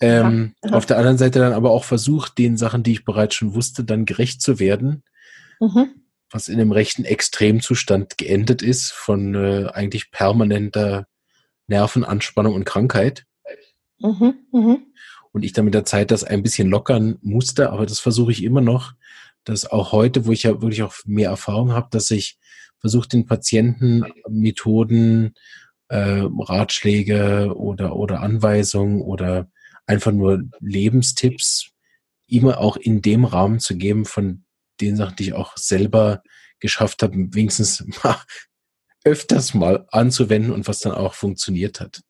Ähm, 0.00 0.54
ja. 0.62 0.72
Auf 0.72 0.86
der 0.86 0.98
anderen 0.98 1.18
Seite 1.18 1.38
dann 1.38 1.52
aber 1.52 1.70
auch 1.70 1.84
versucht, 1.84 2.38
den 2.38 2.56
Sachen, 2.56 2.82
die 2.82 2.92
ich 2.92 3.04
bereits 3.04 3.34
schon 3.34 3.54
wusste, 3.54 3.84
dann 3.84 4.04
gerecht 4.04 4.42
zu 4.42 4.58
werden. 4.58 5.02
Mhm. 5.60 5.88
Was 6.30 6.48
in 6.48 6.60
einem 6.60 6.72
rechten 6.72 7.04
Extremzustand 7.04 8.18
geendet 8.18 8.62
ist 8.62 8.92
von 8.92 9.34
äh, 9.34 9.68
eigentlich 9.72 10.10
permanenter 10.10 11.06
Nervenanspannung 11.68 12.54
und 12.54 12.64
Krankheit. 12.64 13.24
Mhm. 13.98 14.34
Mhm. 14.52 14.86
Und 15.32 15.44
ich 15.44 15.52
dann 15.52 15.64
mit 15.64 15.74
der 15.74 15.84
Zeit 15.84 16.10
das 16.10 16.24
ein 16.24 16.42
bisschen 16.42 16.68
lockern 16.68 17.18
musste, 17.22 17.70
aber 17.70 17.86
das 17.86 17.98
versuche 17.98 18.32
ich 18.32 18.42
immer 18.42 18.60
noch, 18.60 18.92
dass 19.44 19.66
auch 19.70 19.92
heute, 19.92 20.26
wo 20.26 20.32
ich 20.32 20.44
ja 20.44 20.50
wirklich 20.50 20.82
auch 20.82 20.94
mehr 21.04 21.30
Erfahrung 21.30 21.72
habe, 21.72 21.88
dass 21.90 22.10
ich 22.10 22.38
versuche, 22.78 23.08
den 23.08 23.26
Patienten 23.26 24.04
Methoden, 24.28 25.34
äh, 25.88 26.22
Ratschläge 26.24 27.54
oder, 27.54 27.96
oder 27.96 28.20
Anweisungen 28.20 29.00
oder 29.00 29.48
einfach 29.86 30.12
nur 30.12 30.42
Lebenstipps 30.60 31.70
immer 32.26 32.58
auch 32.58 32.76
in 32.76 33.02
dem 33.02 33.24
Rahmen 33.24 33.60
zu 33.60 33.76
geben 33.76 34.04
von 34.04 34.44
den 34.80 34.96
Sachen, 34.96 35.16
die 35.16 35.24
ich 35.24 35.32
auch 35.32 35.56
selber 35.56 36.22
geschafft 36.60 37.02
habe, 37.02 37.14
wenigstens 37.32 37.84
mal 38.02 38.16
öfters 39.04 39.54
mal 39.54 39.86
anzuwenden 39.92 40.52
und 40.52 40.66
was 40.66 40.80
dann 40.80 40.92
auch 40.92 41.14
funktioniert 41.14 41.80
hat. 41.80 42.02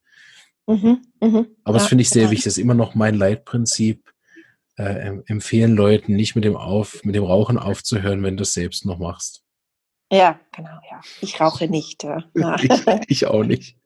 Mhm, 0.66 1.02
mh, 1.20 1.44
Aber 1.64 1.76
ja, 1.76 1.82
das 1.82 1.86
finde 1.88 2.02
ich 2.02 2.08
sehr 2.08 2.30
wichtig. 2.30 2.44
Das 2.44 2.56
ist 2.56 2.62
immer 2.62 2.74
noch 2.74 2.94
mein 2.94 3.14
Leitprinzip. 3.14 4.12
Äh, 4.78 5.22
empfehlen 5.26 5.74
Leuten 5.74 6.16
nicht 6.16 6.34
mit 6.34 6.44
dem 6.44 6.54
auf, 6.54 7.02
mit 7.02 7.14
dem 7.14 7.24
Rauchen 7.24 7.56
aufzuhören, 7.56 8.22
wenn 8.22 8.36
du 8.36 8.42
es 8.42 8.52
selbst 8.52 8.84
noch 8.84 8.98
machst. 8.98 9.42
Ja, 10.12 10.38
genau, 10.52 10.78
ja. 10.90 11.00
Ich 11.22 11.40
rauche 11.40 11.66
nicht. 11.66 12.04
Ja. 12.04 12.56
ich, 12.60 12.70
ich, 13.08 13.26
auch 13.26 13.42
nicht. 13.42 13.78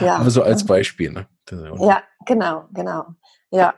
Ja. 0.00 0.18
Aber 0.18 0.30
so 0.30 0.42
als 0.42 0.64
Beispiel, 0.64 1.10
ne? 1.10 1.28
Ja, 1.50 2.04
genau, 2.26 2.64
genau. 2.72 3.06
Ja, 3.50 3.74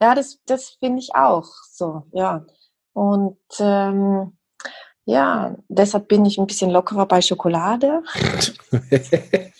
ja 0.00 0.14
das, 0.14 0.38
das 0.46 0.70
finde 0.80 1.00
ich 1.00 1.14
auch 1.14 1.46
so, 1.70 2.04
ja. 2.12 2.46
Und 2.92 3.38
ähm, 3.60 4.38
ja, 5.04 5.54
deshalb 5.68 6.08
bin 6.08 6.24
ich 6.24 6.38
ein 6.38 6.46
bisschen 6.46 6.70
lockerer 6.70 7.06
bei 7.06 7.20
Schokolade. 7.20 8.02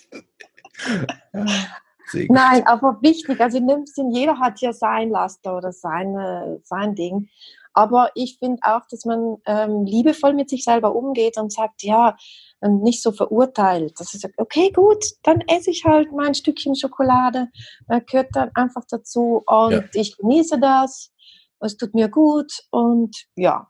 Nein, 2.28 2.66
aber 2.66 2.98
wichtig, 3.02 3.40
also 3.40 3.58
in 3.58 3.68
dem 3.68 3.86
Sinn, 3.86 4.10
jeder 4.10 4.38
hat 4.38 4.60
ja 4.60 4.72
sein 4.72 5.10
Laster 5.10 5.56
oder 5.56 5.72
seine, 5.72 6.60
sein 6.64 6.94
Ding. 6.94 7.28
Aber 7.74 8.10
ich 8.14 8.38
finde 8.38 8.60
auch, 8.62 8.82
dass 8.90 9.04
man 9.04 9.36
ähm, 9.46 9.84
liebevoll 9.84 10.34
mit 10.34 10.50
sich 10.50 10.64
selber 10.64 10.94
umgeht 10.94 11.38
und 11.38 11.52
sagt, 11.52 11.82
ja, 11.82 12.16
ähm, 12.62 12.80
nicht 12.80 13.02
so 13.02 13.12
verurteilt. 13.12 13.98
Dass 13.98 14.14
er 14.14 14.20
sagt, 14.20 14.38
okay, 14.38 14.70
gut, 14.70 15.04
dann 15.22 15.42
esse 15.42 15.70
ich 15.70 15.84
halt 15.84 16.12
mein 16.12 16.34
Stückchen 16.34 16.74
Schokolade, 16.74 17.48
äh, 17.88 18.00
gehört 18.00 18.28
dann 18.32 18.50
einfach 18.54 18.82
dazu 18.88 19.42
und 19.46 19.72
ja. 19.72 19.84
ich 19.94 20.16
genieße 20.16 20.58
das, 20.58 21.12
es 21.60 21.76
tut 21.76 21.94
mir 21.94 22.08
gut 22.08 22.52
und 22.70 23.26
ja. 23.36 23.68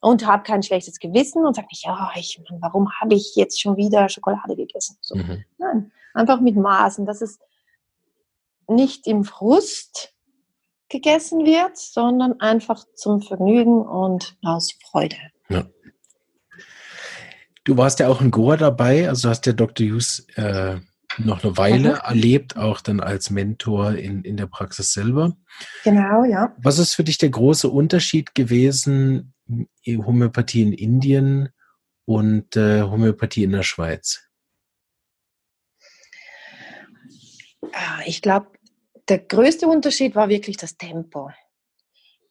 Und 0.00 0.26
habe 0.26 0.42
kein 0.42 0.62
schlechtes 0.62 0.98
Gewissen 0.98 1.46
und 1.46 1.56
sage 1.56 1.68
nicht, 1.70 1.86
ja, 1.86 2.10
ich, 2.14 2.38
warum 2.60 2.90
habe 3.00 3.14
ich 3.14 3.34
jetzt 3.36 3.58
schon 3.58 3.78
wieder 3.78 4.10
Schokolade 4.10 4.54
gegessen? 4.54 4.98
So. 5.00 5.16
Mhm. 5.16 5.44
Nein, 5.56 5.92
einfach 6.12 6.40
mit 6.40 6.56
Maßen, 6.56 7.06
dass 7.06 7.22
es 7.22 7.38
nicht 8.68 9.06
im 9.06 9.24
Frust 9.24 10.14
gegessen 10.90 11.46
wird, 11.46 11.78
sondern 11.78 12.38
einfach 12.40 12.84
zum 12.94 13.22
Vergnügen 13.22 13.80
und 13.80 14.36
aus 14.44 14.72
Freude. 14.90 15.16
Ja. 15.48 15.64
Du 17.64 17.78
warst 17.78 17.98
ja 17.98 18.08
auch 18.08 18.20
in 18.20 18.30
Goa 18.30 18.56
dabei, 18.56 19.08
also 19.08 19.28
hast 19.28 19.42
der 19.42 19.54
Dr. 19.54 19.86
Hughes 19.86 20.26
äh, 20.36 20.76
noch 21.18 21.42
eine 21.42 21.56
Weile 21.56 21.90
mhm. 21.92 22.00
erlebt, 22.04 22.56
auch 22.56 22.80
dann 22.80 23.00
als 23.00 23.30
Mentor 23.30 23.92
in, 23.92 24.22
in 24.22 24.36
der 24.36 24.46
Praxis 24.46 24.92
selber. 24.92 25.36
Genau, 25.82 26.24
ja. 26.24 26.54
Was 26.58 26.78
ist 26.78 26.94
für 26.94 27.04
dich 27.04 27.18
der 27.18 27.30
große 27.30 27.68
Unterschied 27.68 28.34
gewesen, 28.34 29.32
Homöopathie 29.86 30.62
in 30.62 30.72
Indien 30.72 31.48
und 32.04 32.56
äh, 32.56 32.82
Homöopathie 32.82 33.44
in 33.44 33.52
der 33.52 33.62
Schweiz? 33.62 34.28
Ah, 37.72 38.00
ich 38.06 38.20
glaube, 38.20 38.48
der 39.08 39.18
größte 39.18 39.66
Unterschied 39.66 40.14
war 40.14 40.28
wirklich 40.28 40.56
das 40.56 40.76
Tempo. 40.76 41.30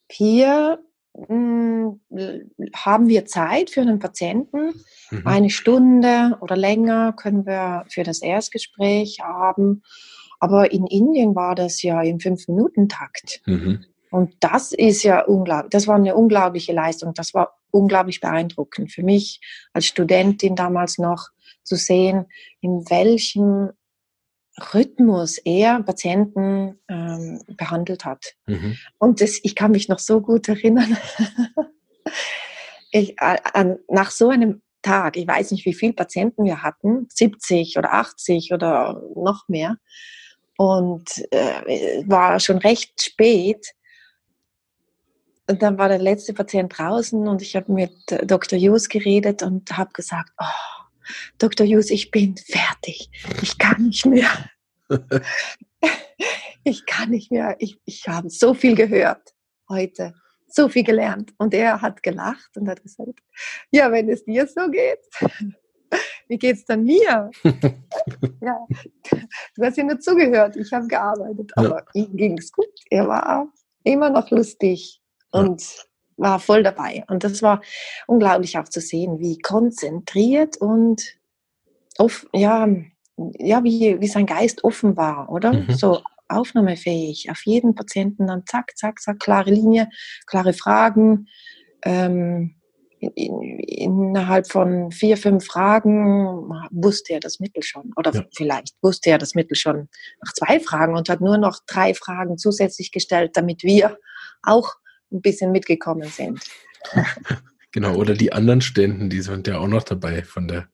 Hier 0.09 0.79
haben 1.15 3.07
wir 3.07 3.25
Zeit 3.25 3.69
für 3.69 3.81
einen 3.81 3.99
Patienten. 3.99 4.73
Mhm. 5.11 5.27
Eine 5.27 5.49
Stunde 5.49 6.37
oder 6.41 6.55
länger 6.55 7.13
können 7.13 7.45
wir 7.45 7.85
für 7.89 8.03
das 8.03 8.21
Erstgespräch 8.21 9.19
haben. 9.21 9.83
Aber 10.39 10.71
in 10.71 10.87
Indien 10.87 11.35
war 11.35 11.55
das 11.55 11.81
ja 11.83 12.01
im 12.01 12.19
Fünf-Minuten-Takt. 12.19 13.41
Mhm. 13.45 13.85
Und 14.11 14.35
das 14.41 14.71
ist 14.71 15.03
ja 15.03 15.23
unglaublich, 15.23 15.69
das 15.71 15.87
war 15.87 15.95
eine 15.95 16.15
unglaubliche 16.15 16.73
Leistung. 16.73 17.13
Das 17.13 17.33
war 17.33 17.59
unglaublich 17.71 18.19
beeindruckend 18.19 18.91
für 18.91 19.03
mich 19.03 19.39
als 19.73 19.85
Studentin 19.85 20.55
damals 20.55 20.97
noch 20.97 21.29
zu 21.63 21.75
sehen, 21.75 22.25
in 22.61 22.83
welchem 22.89 23.71
Rhythmus 24.73 25.39
er 25.39 25.81
Patienten 25.81 26.79
ähm, 26.87 27.41
behandelt 27.57 28.05
hat. 28.05 28.35
Mhm. 28.45 28.77
Und 28.99 29.21
das, 29.21 29.39
ich 29.41 29.55
kann 29.55 29.71
mich 29.71 29.89
noch 29.89 29.99
so 29.99 30.21
gut 30.21 30.47
erinnern. 30.47 30.97
ich, 32.91 33.15
äh, 33.19 33.75
nach 33.89 34.11
so 34.11 34.29
einem 34.29 34.61
Tag, 34.83 35.17
ich 35.17 35.27
weiß 35.27 35.51
nicht, 35.51 35.65
wie 35.65 35.73
viele 35.73 35.93
Patienten 35.93 36.43
wir 36.43 36.61
hatten, 36.61 37.07
70 37.09 37.77
oder 37.77 37.93
80 37.93 38.53
oder 38.53 39.01
noch 39.15 39.47
mehr. 39.47 39.77
Und 40.57 41.09
äh, 41.31 42.03
war 42.05 42.39
schon 42.39 42.57
recht 42.59 43.01
spät. 43.01 43.73
Und 45.49 45.63
dann 45.63 45.77
war 45.77 45.89
der 45.89 45.99
letzte 45.99 46.33
Patient 46.33 46.77
draußen 46.77 47.27
und 47.27 47.41
ich 47.41 47.55
habe 47.55 47.71
mit 47.71 47.91
Dr. 48.23 48.57
Hughes 48.57 48.87
geredet 48.87 49.41
und 49.41 49.75
habe 49.75 49.91
gesagt, 49.93 50.29
oh, 50.39 50.82
Dr. 51.37 51.65
Hughes, 51.65 51.89
ich 51.89 52.11
bin 52.11 52.35
fertig. 52.37 53.09
Ich 53.41 53.57
kann 53.57 53.83
nicht 53.83 54.05
mehr. 54.05 54.29
ich 56.63 56.85
kann 56.85 57.09
nicht 57.09 57.31
mehr. 57.31 57.55
Ich, 57.59 57.79
ich 57.85 58.07
habe 58.07 58.29
so 58.29 58.53
viel 58.53 58.75
gehört 58.75 59.33
heute, 59.69 60.13
so 60.47 60.69
viel 60.69 60.83
gelernt. 60.83 61.33
Und 61.37 61.53
er 61.53 61.81
hat 61.81 62.03
gelacht 62.03 62.55
und 62.57 62.69
hat 62.69 62.81
gesagt, 62.81 63.19
ja, 63.71 63.91
wenn 63.91 64.09
es 64.09 64.23
dir 64.23 64.47
so 64.47 64.69
geht, 64.69 64.99
wie 66.27 66.37
geht 66.37 66.57
es 66.57 66.65
dann 66.65 66.83
mir? 66.83 67.31
ja, 67.43 68.67
du 69.55 69.63
hast 69.63 69.77
ja 69.77 69.83
nur 69.83 69.99
zugehört, 69.99 70.55
ich 70.55 70.71
habe 70.71 70.87
gearbeitet, 70.87 71.51
aber 71.55 71.85
ja. 71.93 72.03
ihm 72.03 72.15
ging 72.15 72.37
es 72.37 72.51
gut. 72.51 72.65
Er 72.89 73.07
war 73.07 73.51
immer 73.83 74.09
noch 74.09 74.29
lustig 74.31 75.01
und. 75.31 75.85
War 76.17 76.39
voll 76.39 76.63
dabei. 76.63 77.03
Und 77.07 77.23
das 77.23 77.41
war 77.41 77.61
unglaublich 78.07 78.57
auch 78.57 78.69
zu 78.69 78.79
sehen, 78.79 79.19
wie 79.19 79.37
konzentriert 79.39 80.57
und 80.57 81.15
auf, 81.97 82.27
ja, 82.33 82.67
ja, 83.37 83.63
wie, 83.63 83.99
wie 83.99 84.07
sein 84.07 84.25
Geist 84.25 84.63
offen 84.63 84.97
war, 84.97 85.29
oder? 85.29 85.53
Mhm. 85.53 85.73
So 85.73 86.01
aufnahmefähig, 86.27 87.29
auf 87.29 87.45
jeden 87.45 87.75
Patienten 87.75 88.27
dann 88.27 88.43
zack, 88.45 88.75
zack, 88.75 88.99
zack, 88.99 89.19
klare 89.19 89.51
Linie, 89.51 89.89
klare 90.25 90.53
Fragen. 90.53 91.27
Ähm, 91.83 92.55
in, 93.15 93.59
innerhalb 93.59 94.49
von 94.49 94.91
vier, 94.91 95.17
fünf 95.17 95.45
Fragen 95.45 96.49
wusste 96.71 97.13
er 97.13 97.19
das 97.19 97.39
Mittel 97.39 97.61
schon. 97.63 97.91
Oder 97.97 98.13
ja. 98.13 98.23
vielleicht 98.35 98.75
wusste 98.81 99.09
er 99.09 99.17
das 99.17 99.35
Mittel 99.35 99.55
schon 99.55 99.89
nach 100.23 100.33
zwei 100.33 100.59
Fragen 100.59 100.95
und 100.95 101.09
hat 101.09 101.21
nur 101.21 101.37
noch 101.37 101.59
drei 101.67 101.93
Fragen 101.93 102.37
zusätzlich 102.37 102.91
gestellt, 102.91 103.31
damit 103.33 103.63
wir 103.63 103.97
auch 104.41 104.75
ein 105.13 105.21
bisschen 105.21 105.51
mitgekommen 105.51 106.09
sind. 106.09 106.41
Genau, 107.75 107.95
oder 107.95 108.13
die 108.13 108.31
anderen 108.31 108.61
Studenten, 108.61 109.09
die 109.09 109.21
sind 109.21 109.47
ja 109.47 109.57
auch 109.57 109.67
noch 109.67 109.81
dabei 109.81 110.21
von 110.21 110.47
der 110.47 110.67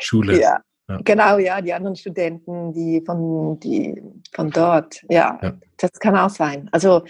Schule. 0.00 0.40
Ja, 0.40 0.60
ja. 0.88 1.00
Genau, 1.04 1.38
ja, 1.38 1.60
die 1.60 1.72
anderen 1.72 1.96
Studenten, 1.96 2.72
die 2.72 3.02
von, 3.04 3.58
die 3.58 4.00
von 4.32 4.50
dort, 4.50 5.02
ja, 5.08 5.36
ja, 5.42 5.58
das 5.78 5.90
kann 5.98 6.16
auch 6.16 6.30
sein. 6.30 6.68
Also 6.70 7.02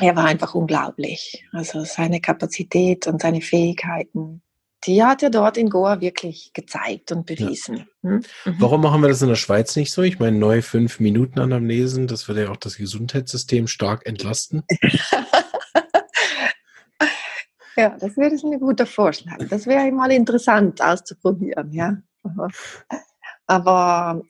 er 0.00 0.16
war 0.16 0.24
einfach 0.24 0.54
unglaublich. 0.54 1.44
Also 1.52 1.84
seine 1.84 2.20
Kapazität 2.20 3.06
und 3.06 3.20
seine 3.20 3.42
Fähigkeiten, 3.42 4.40
die 4.86 5.02
hat 5.02 5.22
er 5.22 5.30
dort 5.30 5.56
in 5.56 5.68
Goa 5.70 6.00
wirklich 6.00 6.52
gezeigt 6.52 7.12
und 7.12 7.26
bewiesen. 7.26 7.86
Ja. 8.02 8.10
Hm? 8.10 8.22
Mhm. 8.44 8.56
Warum 8.58 8.80
machen 8.82 9.02
wir 9.02 9.08
das 9.08 9.22
in 9.22 9.28
der 9.28 9.36
Schweiz 9.36 9.76
nicht 9.76 9.92
so? 9.92 10.02
Ich 10.02 10.18
meine, 10.18 10.38
neue 10.38 10.62
fünf 10.62 11.00
Minuten 11.00 11.40
Anamnesen, 11.40 12.06
das 12.06 12.28
würde 12.28 12.44
ja 12.44 12.50
auch 12.50 12.56
das 12.56 12.76
Gesundheitssystem 12.76 13.66
stark 13.66 14.06
entlasten. 14.06 14.62
ja, 17.76 17.96
das 17.98 18.16
wäre 18.16 18.34
ein 18.34 18.60
guter 18.60 18.86
Vorschlag. 18.86 19.38
Das 19.48 19.66
wäre 19.66 19.90
mal 19.92 20.12
interessant 20.12 20.80
auszuprobieren, 20.80 21.72
ja. 21.72 21.96
Aber 23.46 24.22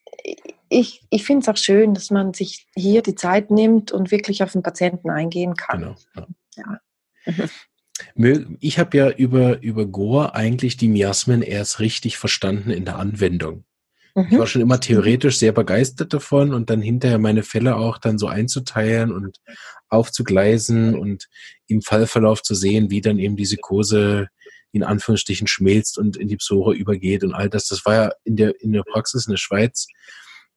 ich, 0.68 1.02
ich 1.10 1.24
finde 1.24 1.42
es 1.42 1.48
auch 1.48 1.56
schön, 1.56 1.94
dass 1.94 2.10
man 2.10 2.34
sich 2.34 2.66
hier 2.74 3.02
die 3.02 3.14
Zeit 3.14 3.50
nimmt 3.50 3.92
und 3.92 4.10
wirklich 4.10 4.42
auf 4.42 4.52
den 4.52 4.62
Patienten 4.62 5.10
eingehen 5.10 5.54
kann. 5.54 5.80
Genau. 5.80 6.28
Ja. 6.56 6.80
ja. 8.16 8.38
Ich 8.60 8.78
habe 8.78 8.96
ja 8.96 9.10
über, 9.10 9.62
über 9.62 9.86
Gore 9.86 10.34
eigentlich 10.34 10.76
die 10.76 10.88
Miasmen 10.88 11.42
erst 11.42 11.78
richtig 11.78 12.18
verstanden 12.18 12.70
in 12.70 12.84
der 12.84 12.98
Anwendung. 12.98 13.64
Ich 14.16 14.32
war 14.32 14.42
mhm. 14.42 14.46
schon 14.46 14.62
immer 14.62 14.78
theoretisch 14.78 15.38
sehr 15.38 15.50
begeistert 15.50 16.14
davon 16.14 16.54
und 16.54 16.70
dann 16.70 16.80
hinterher 16.80 17.18
meine 17.18 17.42
Fälle 17.42 17.74
auch 17.74 17.98
dann 17.98 18.16
so 18.16 18.28
einzuteilen 18.28 19.12
und 19.12 19.40
aufzugleisen 19.94 20.98
und 20.98 21.28
im 21.66 21.82
Fallverlauf 21.82 22.42
zu 22.42 22.54
sehen, 22.54 22.90
wie 22.90 23.00
dann 23.00 23.18
eben 23.18 23.36
diese 23.36 23.56
Kurse 23.56 24.28
in 24.72 24.82
Anführungsstrichen 24.82 25.46
schmilzt 25.46 25.98
und 25.98 26.16
in 26.16 26.28
die 26.28 26.36
Psore 26.36 26.74
übergeht 26.74 27.22
und 27.22 27.32
all 27.32 27.48
das. 27.48 27.68
Das 27.68 27.86
war 27.86 27.94
ja 27.94 28.12
in 28.24 28.36
der, 28.36 28.60
in 28.60 28.72
der 28.72 28.82
Praxis 28.82 29.26
in 29.26 29.30
der 29.30 29.38
Schweiz 29.38 29.86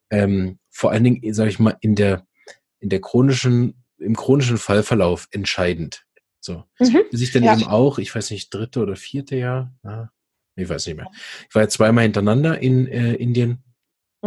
ähm, 0.09 0.59
vor 0.69 0.91
allen 0.91 1.03
Dingen, 1.03 1.33
sage 1.33 1.49
ich 1.49 1.59
mal, 1.59 1.77
in 1.81 1.95
der, 1.95 2.25
in 2.79 2.89
der 2.89 3.01
chronischen, 3.01 3.83
im 3.97 4.15
chronischen 4.15 4.57
Fallverlauf 4.57 5.27
entscheidend. 5.31 6.05
So. 6.39 6.63
Mhm. 6.79 7.01
Bis 7.11 7.21
ich 7.21 7.31
dann 7.31 7.43
ja. 7.43 7.53
eben 7.53 7.63
auch, 7.63 7.97
ich 7.97 8.13
weiß 8.13 8.31
nicht, 8.31 8.53
dritte 8.53 8.79
oder 8.79 8.95
vierte 8.95 9.35
Jahr, 9.35 9.73
na, 9.83 10.11
ich 10.55 10.69
weiß 10.69 10.87
nicht 10.87 10.95
mehr. 10.95 11.07
Ich 11.49 11.55
war 11.55 11.63
ja 11.63 11.69
zweimal 11.69 12.03
hintereinander 12.03 12.59
in 12.59 12.87
äh, 12.87 13.13
Indien. 13.13 13.63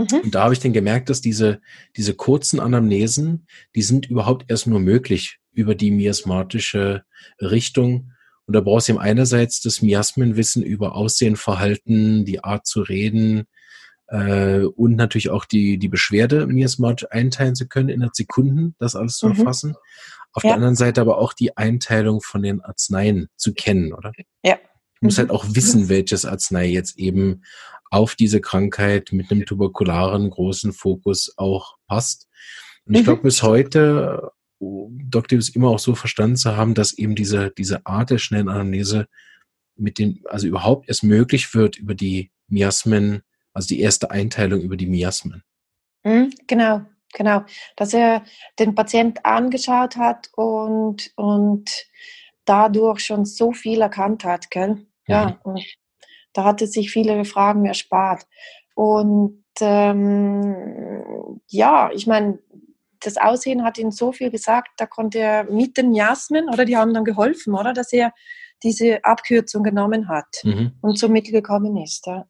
Mhm. 0.01 0.21
Und 0.25 0.35
da 0.35 0.45
habe 0.45 0.55
ich 0.55 0.61
dann 0.61 0.73
gemerkt, 0.73 1.11
dass 1.11 1.21
diese, 1.21 1.61
diese 1.97 2.15
kurzen 2.15 2.61
Anamnesen, 2.61 3.47
die 3.75 3.83
sind 3.83 4.07
überhaupt 4.07 4.51
erst 4.51 4.67
nur 4.67 4.81
möglich 4.81 5.39
über 5.53 5.75
die 5.75 5.91
miasmatische 5.91 7.05
Richtung 7.41 8.13
und 8.51 8.55
da 8.55 8.63
brauchst 8.63 8.89
du 8.89 8.95
eben 8.95 9.01
einerseits 9.01 9.61
das 9.61 9.81
Miasmenwissen 9.81 10.65
über 10.65 10.97
Aussehen, 10.97 11.37
Verhalten, 11.37 12.25
die 12.25 12.43
Art 12.43 12.67
zu 12.67 12.81
reden 12.81 13.45
äh, 14.09 14.65
und 14.65 14.97
natürlich 14.97 15.31
auch 15.31 15.45
die, 15.45 15.79
die 15.79 15.87
Beschwerde 15.87 16.49
miasmatisch 16.49 17.07
einteilen 17.13 17.55
zu 17.55 17.69
können, 17.69 17.91
in 17.91 18.09
Sekunden 18.13 18.75
das 18.81 18.97
alles 18.97 19.19
zu 19.19 19.29
mhm. 19.29 19.39
erfassen. 19.39 19.77
Auf 20.33 20.43
ja. 20.43 20.49
der 20.49 20.57
anderen 20.57 20.75
Seite 20.75 21.01
aber 21.01 21.19
auch 21.19 21.33
die 21.33 21.57
Einteilung 21.57 22.21
von 22.23 22.43
den 22.43 22.61
Arzneien 22.61 23.29
zu 23.37 23.55
kennen, 23.55 23.93
oder? 23.93 24.11
Ja, 24.43 24.59
Du 25.01 25.07
musst 25.07 25.19
halt 25.19 25.31
auch 25.31 25.47
wissen, 25.49 25.89
welches 25.89 26.25
Arznei 26.25 26.67
jetzt 26.67 26.99
eben 26.99 27.43
auf 27.91 28.15
diese 28.15 28.41
Krankheit 28.41 29.11
mit 29.13 29.31
einem 29.31 29.47
tuberkularen 29.47 30.31
großen 30.31 30.73
Fokus 30.73 31.33
auch 31.37 31.77
passt. 31.87 32.29
Und 32.85 32.95
ich 32.95 33.05
glaube, 33.05 33.23
bis 33.23 33.43
heute 33.43 34.31
Dr. 34.61 35.39
ist 35.39 35.57
immer 35.57 35.69
auch 35.69 35.79
so 35.79 35.95
verstanden 35.95 36.37
zu 36.37 36.57
haben, 36.57 36.75
dass 36.75 36.93
eben 36.93 37.15
diese, 37.15 37.51
diese 37.51 37.87
Art 37.87 38.11
der 38.11 38.19
schnellen 38.19 38.49
Anamnese 38.49 39.07
mit 39.75 39.99
den, 39.99 40.23
also 40.27 40.47
überhaupt 40.47 40.89
erst 40.89 41.03
möglich 41.03 41.55
wird 41.55 41.79
über 41.79 41.95
die 41.95 42.31
Miasmen, 42.49 43.23
also 43.55 43.69
die 43.69 43.81
erste 43.81 44.11
Einteilung 44.11 44.61
über 44.61 44.77
die 44.77 44.87
Miasmen. 44.87 45.43
Mhm, 46.05 46.33
genau, 46.47 46.83
genau. 47.15 47.45
Dass 47.77 47.95
er 47.95 48.25
den 48.59 48.75
Patient 48.75 49.25
angeschaut 49.25 49.97
hat 49.97 50.29
und, 50.35 51.11
und 51.17 51.71
dadurch 52.45 53.01
schon 53.01 53.25
so 53.25 53.53
viel 53.53 53.81
erkannt 53.81 54.25
hat, 54.25 54.51
gell? 54.51 54.87
Ja, 55.11 55.39
und 55.43 55.65
da 56.33 56.45
hatte 56.45 56.67
sich 56.67 56.91
viele 56.91 57.25
Fragen 57.25 57.67
erspart. 57.67 58.27
Und 58.75 59.43
ähm, 59.61 61.41
ja, 61.49 61.91
ich 61.93 62.07
meine, 62.07 62.39
das 63.01 63.17
Aussehen 63.17 63.65
hat 63.65 63.79
ihm 63.79 63.91
so 63.91 64.13
viel 64.13 64.31
gesagt, 64.31 64.69
da 64.77 64.87
konnte 64.87 65.19
er 65.19 65.45
mit 65.45 65.77
den 65.77 65.95
Jasmin, 65.95 66.49
oder 66.53 66.65
die 66.65 66.77
haben 66.77 66.95
dann 66.95 67.05
geholfen, 67.05 67.55
oder, 67.55 67.73
dass 67.73 67.93
er 67.93 68.13
diese 68.63 69.05
Abkürzung 69.05 69.63
genommen 69.63 70.09
hat 70.09 70.29
mhm. 70.45 70.73
und 70.83 70.99
zum 70.99 71.13
Mittel 71.13 71.33
gekommen 71.33 71.77
ist. 71.77 72.07
Ja. 72.07 72.27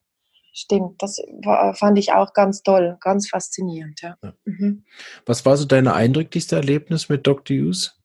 Stimmt, 0.53 1.01
das 1.01 1.19
war, 1.45 1.75
fand 1.75 1.99
ich 1.99 2.13
auch 2.13 2.33
ganz 2.35 2.63
toll, 2.63 2.97
ganz 3.01 3.29
faszinierend. 3.29 4.01
Ja. 4.03 4.17
ja. 4.23 4.33
Mhm. 4.45 4.85
Was 5.27 5.45
war 5.47 5.57
so 5.57 5.65
dein 5.65 5.89
eindrücklichste 5.89 6.57
Erlebnis 6.57 7.09
mit 7.09 7.27
Dr. 7.27 7.57
Hughes? 7.57 8.01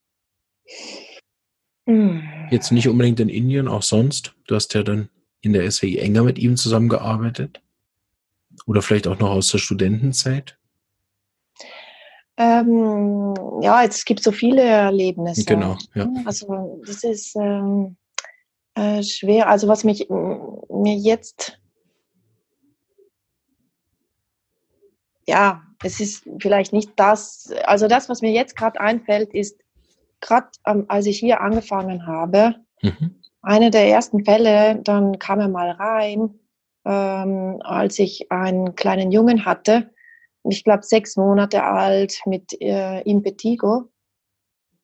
Mhm. 1.86 2.24
Jetzt 2.52 2.72
nicht 2.72 2.88
unbedingt 2.88 3.20
in 3.20 3.30
Indien, 3.30 3.68
auch 3.68 3.84
sonst. 3.84 4.34
Du 4.48 4.56
hast 4.56 4.74
ja 4.74 4.84
dann 4.84 5.10
in 5.42 5.54
der 5.54 5.70
SWI 5.70 6.00
enger 6.00 6.24
mit 6.24 6.40
ihm 6.40 6.58
zusammengearbeitet. 6.58 7.62
Oder 8.66 8.82
vielleicht 8.82 9.08
auch 9.08 9.20
noch 9.20 9.32
aus 9.32 9.50
der 9.50 9.58
Studentenzeit? 9.58 10.58
Ähm, 12.38 13.34
ja, 13.62 13.84
es 13.84 14.04
gibt 14.06 14.24
so 14.24 14.32
viele 14.32 14.62
Erlebnisse. 14.62 15.46
Genau, 15.46 15.78
ja. 15.94 16.08
Also 16.26 16.82
das 16.86 17.04
ist 17.04 17.36
ähm, 17.36 17.96
äh, 18.74 19.04
schwer. 19.04 19.50
Also 19.50 19.68
was 19.68 19.84
mich 19.84 20.08
mir 20.10 20.96
jetzt 20.96 21.60
ja, 25.28 25.64
es 25.84 26.00
ist 26.00 26.28
vielleicht 26.40 26.74
nicht 26.74 26.92
das, 26.96 27.52
also 27.66 27.88
das, 27.88 28.10
was 28.10 28.22
mir 28.22 28.32
jetzt 28.32 28.56
gerade 28.56 28.80
einfällt, 28.80 29.34
ist 29.34 29.60
gerade 30.22 30.48
ähm, 30.66 30.86
als 30.88 31.06
ich 31.06 31.20
hier 31.20 31.42
angefangen 31.42 32.06
habe, 32.08 32.56
mhm. 32.82 33.22
einer 33.42 33.70
der 33.70 33.88
ersten 33.88 34.26
Fälle, 34.26 34.80
dann 34.84 35.20
kam 35.20 35.40
er 35.40 35.50
mal 35.50 35.72
rein, 35.72 36.40
ähm, 36.86 37.60
als 37.64 38.00
ich 38.00 38.32
einen 38.32 38.76
kleinen 38.76 39.12
Jungen 39.12 39.46
hatte, 39.46 39.90
ich 40.50 40.64
glaube, 40.64 40.84
sechs 40.84 41.18
Monate 41.18 41.64
alt 41.64 42.20
mit 42.26 42.60
äh, 42.62 43.02
Impetigo. 43.02 43.90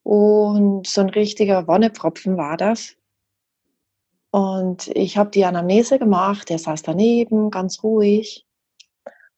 Und 0.04 0.88
so 0.88 1.02
ein 1.02 1.10
richtiger 1.10 1.68
Wonnepropfen 1.68 2.38
war 2.38 2.58
das. 2.58 2.96
Und 4.32 4.88
ich 4.88 5.18
habe 5.18 5.30
die 5.30 5.46
Anamnese 5.46 6.00
gemacht, 6.00 6.50
er 6.50 6.58
saß 6.58 6.82
daneben, 6.84 7.52
ganz 7.52 7.84
ruhig. 7.84 8.48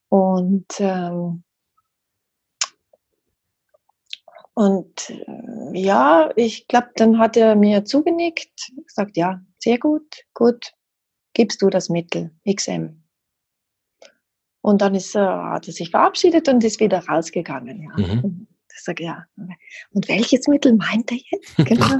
Und, 0.10 0.68
ähm, 0.80 1.44
und 4.54 5.10
äh, 5.10 5.53
ja, 5.74 6.32
ich 6.36 6.68
glaube, 6.68 6.90
dann 6.96 7.18
hat 7.20 7.36
er 7.38 7.56
mir 7.56 7.86
zugenickt, 7.86 8.72
gesagt, 8.88 9.18
ja, 9.18 9.42
sehr 9.60 9.80
gut, 9.80 10.24
gut, 10.34 10.74
gibst 11.34 11.62
du 11.62 11.70
das 11.70 11.90
Mittel, 11.90 12.32
XM. 12.50 13.04
Und 14.62 14.82
dann 14.82 14.96
ist, 14.96 15.16
äh, 15.16 15.20
hat 15.20 15.68
er 15.68 15.74
sich 15.74 15.92
verabschiedet 15.92 16.48
und 16.48 16.64
ist 16.64 16.80
wieder 16.80 17.06
rausgegangen. 17.06 17.82
Ja. 17.84 18.08
Mhm. 18.08 18.48
Ich 18.74 18.84
sage, 18.84 19.04
ja. 19.04 19.26
Und 19.92 20.08
welches 20.08 20.48
Mittel 20.48 20.74
meint 20.76 21.12
er 21.12 21.18
jetzt? 21.18 21.56
Genau. 21.68 22.00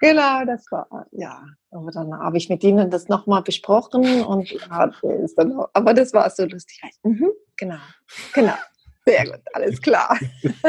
genau, 0.00 0.44
das 0.44 0.66
war, 0.70 1.06
ja. 1.12 1.44
Aber 1.70 1.90
dann 1.92 2.12
habe 2.12 2.36
ich 2.38 2.48
mit 2.48 2.64
ihnen 2.64 2.90
das 2.90 3.08
nochmal 3.08 3.42
besprochen 3.42 4.24
und 4.24 4.48
hat 4.70 4.94
es 5.04 5.34
dann, 5.34 5.60
aber 5.72 5.94
das 5.94 6.12
war 6.12 6.28
so 6.30 6.44
lustig. 6.44 6.80
Mhm, 7.04 7.30
genau, 7.56 7.78
genau. 8.32 8.54
Sehr 9.08 9.24
gut, 9.24 9.40
alles 9.54 9.80
klar. 9.80 10.18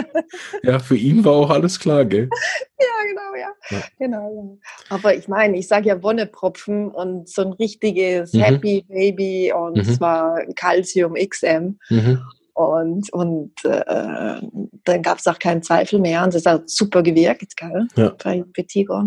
ja, 0.64 0.80
für 0.80 0.96
ihn 0.96 1.26
war 1.26 1.34
auch 1.34 1.50
alles 1.50 1.78
klar, 1.78 2.06
gell? 2.06 2.30
ja, 2.80 2.86
genau, 3.08 3.36
ja. 3.36 3.78
ja. 3.78 3.84
Genau, 3.98 4.34
ja. 4.34 4.96
Aber 4.96 5.14
ich 5.14 5.28
meine, 5.28 5.58
ich 5.58 5.68
sage 5.68 5.90
ja 5.90 6.02
Wonnepropfen 6.02 6.90
und 6.90 7.28
so 7.28 7.42
ein 7.42 7.54
richtiges 7.54 8.34
mhm. 8.34 8.40
Happy 8.40 8.86
Baby 8.88 9.52
und 9.52 9.76
mhm. 9.76 9.84
zwar 9.84 10.40
Calcium 10.56 11.16
XM. 11.16 11.78
Mhm. 11.90 12.22
Und, 12.54 13.12
und 13.14 13.54
äh, 13.66 14.42
dann 14.84 15.02
gab 15.02 15.18
es 15.18 15.28
auch 15.28 15.40
keinen 15.40 15.62
Zweifel 15.62 16.00
mehr 16.00 16.24
und 16.24 16.34
es 16.34 16.46
hat 16.46 16.70
super 16.70 17.04
gewirkt, 17.04 17.58
gell? 17.58 17.88
Ja. 17.96 18.16
Bei 18.24 18.44
Petigo. 18.54 19.04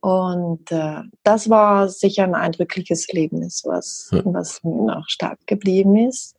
Und 0.00 0.70
äh, 0.70 1.02
das 1.22 1.48
war 1.48 1.88
sicher 1.88 2.24
ein 2.24 2.34
eindrückliches 2.34 3.08
Erlebnis, 3.08 3.62
was, 3.66 4.10
ja. 4.12 4.22
was 4.24 4.62
mir 4.64 4.94
noch 4.94 5.08
stark 5.08 5.38
geblieben 5.46 5.96
ist. 5.96 6.36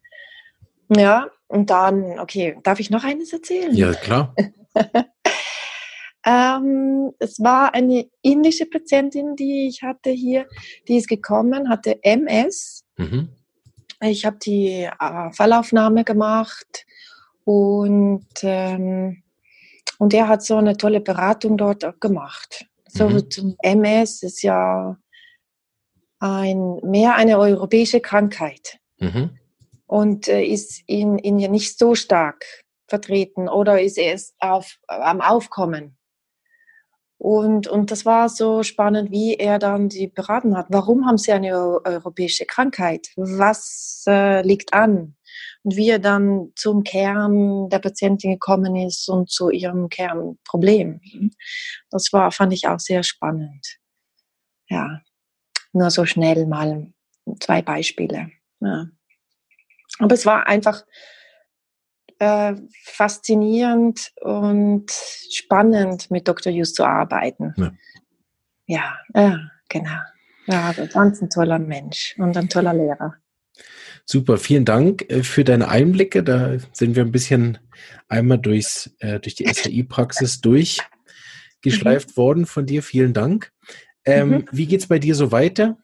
Ja, 0.90 1.28
und 1.48 1.70
dann, 1.70 2.20
okay, 2.20 2.58
darf 2.64 2.80
ich 2.80 2.90
noch 2.90 3.04
eines 3.04 3.32
erzählen? 3.32 3.74
Ja, 3.74 3.94
klar. 3.94 4.36
ähm, 6.26 7.12
es 7.20 7.40
war 7.40 7.74
eine 7.74 8.10
indische 8.22 8.66
Patientin, 8.66 9.36
die 9.36 9.68
ich 9.68 9.84
hatte 9.84 10.10
hier, 10.10 10.48
die 10.88 10.98
ist 10.98 11.08
gekommen, 11.08 11.70
hatte 11.70 12.04
MS. 12.04 12.84
Mhm. 12.98 13.30
Ich 14.02 14.26
habe 14.26 14.38
die 14.38 14.90
äh, 15.00 15.32
Fallaufnahme 15.32 16.04
gemacht 16.04 16.86
und, 17.44 18.28
ähm, 18.42 19.24
und 20.00 20.14
er 20.14 20.28
hat 20.28 20.44
so 20.44 20.58
eine 20.58 20.76
tolle 20.78 21.00
Beratung 21.00 21.58
dort 21.58 22.02
gemacht. 22.02 22.66
So 22.88 23.08
mhm. 23.08 23.30
zum 23.30 23.56
MS 23.62 24.24
ist 24.24 24.42
ja 24.42 24.98
ein, 26.20 26.80
mehr 26.84 27.16
eine 27.16 27.38
europäische 27.38 28.02
Krankheit. 28.02 28.80
Mhm 28.98 29.38
und 29.88 30.28
äh, 30.28 30.44
ist 30.44 30.82
in, 30.88 31.18
in 31.18 31.40
ja 31.40 31.48
nicht 31.48 31.78
so 31.78 31.96
stark 31.96 32.44
vertreten 32.88 33.50
oder 33.50 33.82
ist 33.82 33.98
erst 33.98 34.36
auf, 34.40 34.78
am 34.88 35.22
Aufkommen. 35.22 35.98
Und, 37.18 37.68
und 37.68 37.92
das 37.92 38.06
war 38.06 38.28
so 38.30 38.62
spannend, 38.64 39.10
wie 39.10 39.36
er 39.36 39.58
dann 39.58 39.90
die 39.90 40.08
beraten 40.08 40.56
hat. 40.58 40.68
Warum 40.70 41.06
haben 41.06 41.18
sie 41.18 41.32
eine 41.32 41.80
europäische 41.86 42.46
Krankheit? 42.46 43.08
Was 43.16 44.04
äh, 44.08 44.42
liegt 44.42 44.74
an? 44.74 45.16
Und 45.64 45.76
wie 45.76 45.90
er 45.90 46.00
dann 46.00 46.52
zum 46.56 46.84
Kern 46.84 47.70
der 47.70 47.80
Patientin 47.80 48.34
gekommen 48.34 48.76
ist 48.76 49.10
und 49.10 49.30
zu 49.30 49.50
ihrem 49.50 49.90
Kernproblem. 49.90 51.02
Das 51.90 52.12
war, 52.12 52.32
fand 52.32 52.54
ich 52.54 52.68
auch 52.68 52.80
sehr 52.80 53.04
spannend. 53.04 53.78
Ja, 54.68 55.02
nur 55.74 55.90
so 55.90 56.06
schnell 56.06 56.46
mal 56.46 56.94
zwei 57.40 57.62
Beispiele. 57.62 58.30
Ja. 58.60 58.88
Aber 60.00 60.14
es 60.14 60.26
war 60.26 60.48
einfach 60.48 60.84
äh, 62.20 62.56
faszinierend 62.84 64.12
und 64.22 64.92
spannend, 65.32 66.10
mit 66.12 66.28
Dr. 66.28 66.52
Hughes 66.52 66.74
zu 66.74 66.84
arbeiten. 66.84 67.54
Ja, 67.58 67.74
ja, 68.68 68.98
ja 69.16 69.40
genau. 69.70 70.00
Ja, 70.48 70.72
ganz 70.94 71.22
ein 71.22 71.30
toller 71.30 71.60
Mensch 71.60 72.16
und 72.18 72.38
ein 72.38 72.50
toller 72.50 72.74
Lehrer. 72.74 73.16
Super, 74.06 74.38
vielen 74.38 74.66
Dank 74.66 75.10
äh, 75.10 75.24
für 75.24 75.44
deine 75.44 75.68
Einblicke. 75.68 76.24
Da 76.24 76.58
sind 76.74 76.96
wir 76.96 77.04
ein 77.04 77.12
bisschen 77.12 77.58
einmal 78.08 78.38
durchs, 78.38 78.96
äh, 79.00 79.20
durch 79.20 79.36
die 79.36 79.46
SAI-Praxis 79.52 80.42
durchgeschleift 80.42 82.10
mhm. 82.10 82.18
worden 82.18 82.46
von 82.46 82.66
dir. 82.66 82.84
Vielen 82.84 83.14
Dank. 83.14 83.52
Ähm, 84.06 84.30
mhm. 84.30 84.46
Wie 84.52 84.68
geht's 84.68 84.88
bei 84.88 85.00
dir 85.00 85.16
so 85.16 85.32
weiter? 85.32 85.78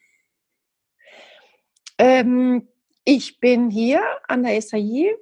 Ähm, 1.97 2.67
ich 3.03 3.39
bin 3.39 3.69
hier 3.69 4.01
an 4.27 4.43
der 4.43 4.61
SAI 4.61 5.15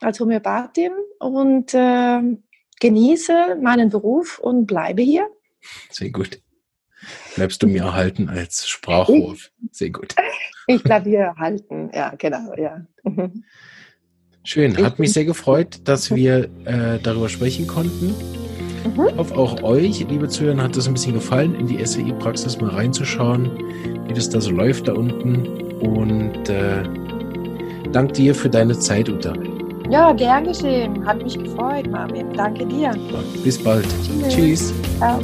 als 0.00 0.20
Homöopathin 0.20 0.92
und 1.18 1.72
äh, 1.74 2.20
genieße 2.80 3.56
meinen 3.62 3.90
Beruf 3.90 4.38
und 4.38 4.66
bleibe 4.66 5.02
hier. 5.02 5.28
Sehr 5.90 6.10
gut. 6.10 6.40
Bleibst 7.34 7.62
du 7.62 7.66
mir 7.66 7.82
erhalten 7.82 8.28
als 8.28 8.68
Sprachrohr. 8.68 9.36
Sehr 9.70 9.90
gut. 9.90 10.14
Ich 10.66 10.82
bleibe 10.82 11.08
hier 11.08 11.20
erhalten, 11.20 11.90
ja, 11.94 12.14
genau, 12.16 12.52
ja. 12.56 12.84
Schön, 14.42 14.76
hat 14.76 14.98
mich 14.98 15.12
sehr 15.12 15.24
gefreut, 15.24 15.80
dass 15.84 16.14
wir 16.14 16.50
äh, 16.64 16.98
darüber 17.02 17.28
sprechen 17.28 17.66
konnten. 17.66 18.14
Mhm. 18.84 19.08
Ich 19.08 19.16
hoffe, 19.16 19.36
auch 19.36 19.62
euch, 19.62 20.00
liebe 20.08 20.28
Zuhörer, 20.28 20.62
hat 20.62 20.76
es 20.76 20.86
ein 20.86 20.94
bisschen 20.94 21.14
gefallen, 21.14 21.54
in 21.54 21.66
die 21.66 21.84
SWI-Praxis 21.84 22.60
mal 22.60 22.70
reinzuschauen, 22.70 23.50
wie 24.08 24.14
das 24.14 24.28
da 24.30 24.40
so 24.40 24.50
läuft 24.50 24.88
da 24.88 24.94
unten. 24.94 25.65
Und 25.80 26.48
äh, 26.48 26.82
Dank 27.92 28.12
dir 28.14 28.34
für 28.34 28.50
deine 28.50 28.78
Zeit, 28.78 29.08
Uta. 29.08 29.32
Ja, 29.88 30.12
gern 30.12 30.44
geschehen. 30.44 31.06
Hat 31.06 31.22
mich 31.22 31.38
gefreut, 31.38 31.88
Marvin. 31.90 32.26
Danke 32.34 32.66
dir. 32.66 32.92
Bis 33.44 33.62
bald. 33.62 33.86
Tschüss. 34.28 34.34
Tschüss. 34.34 34.74
Ciao. 34.98 35.20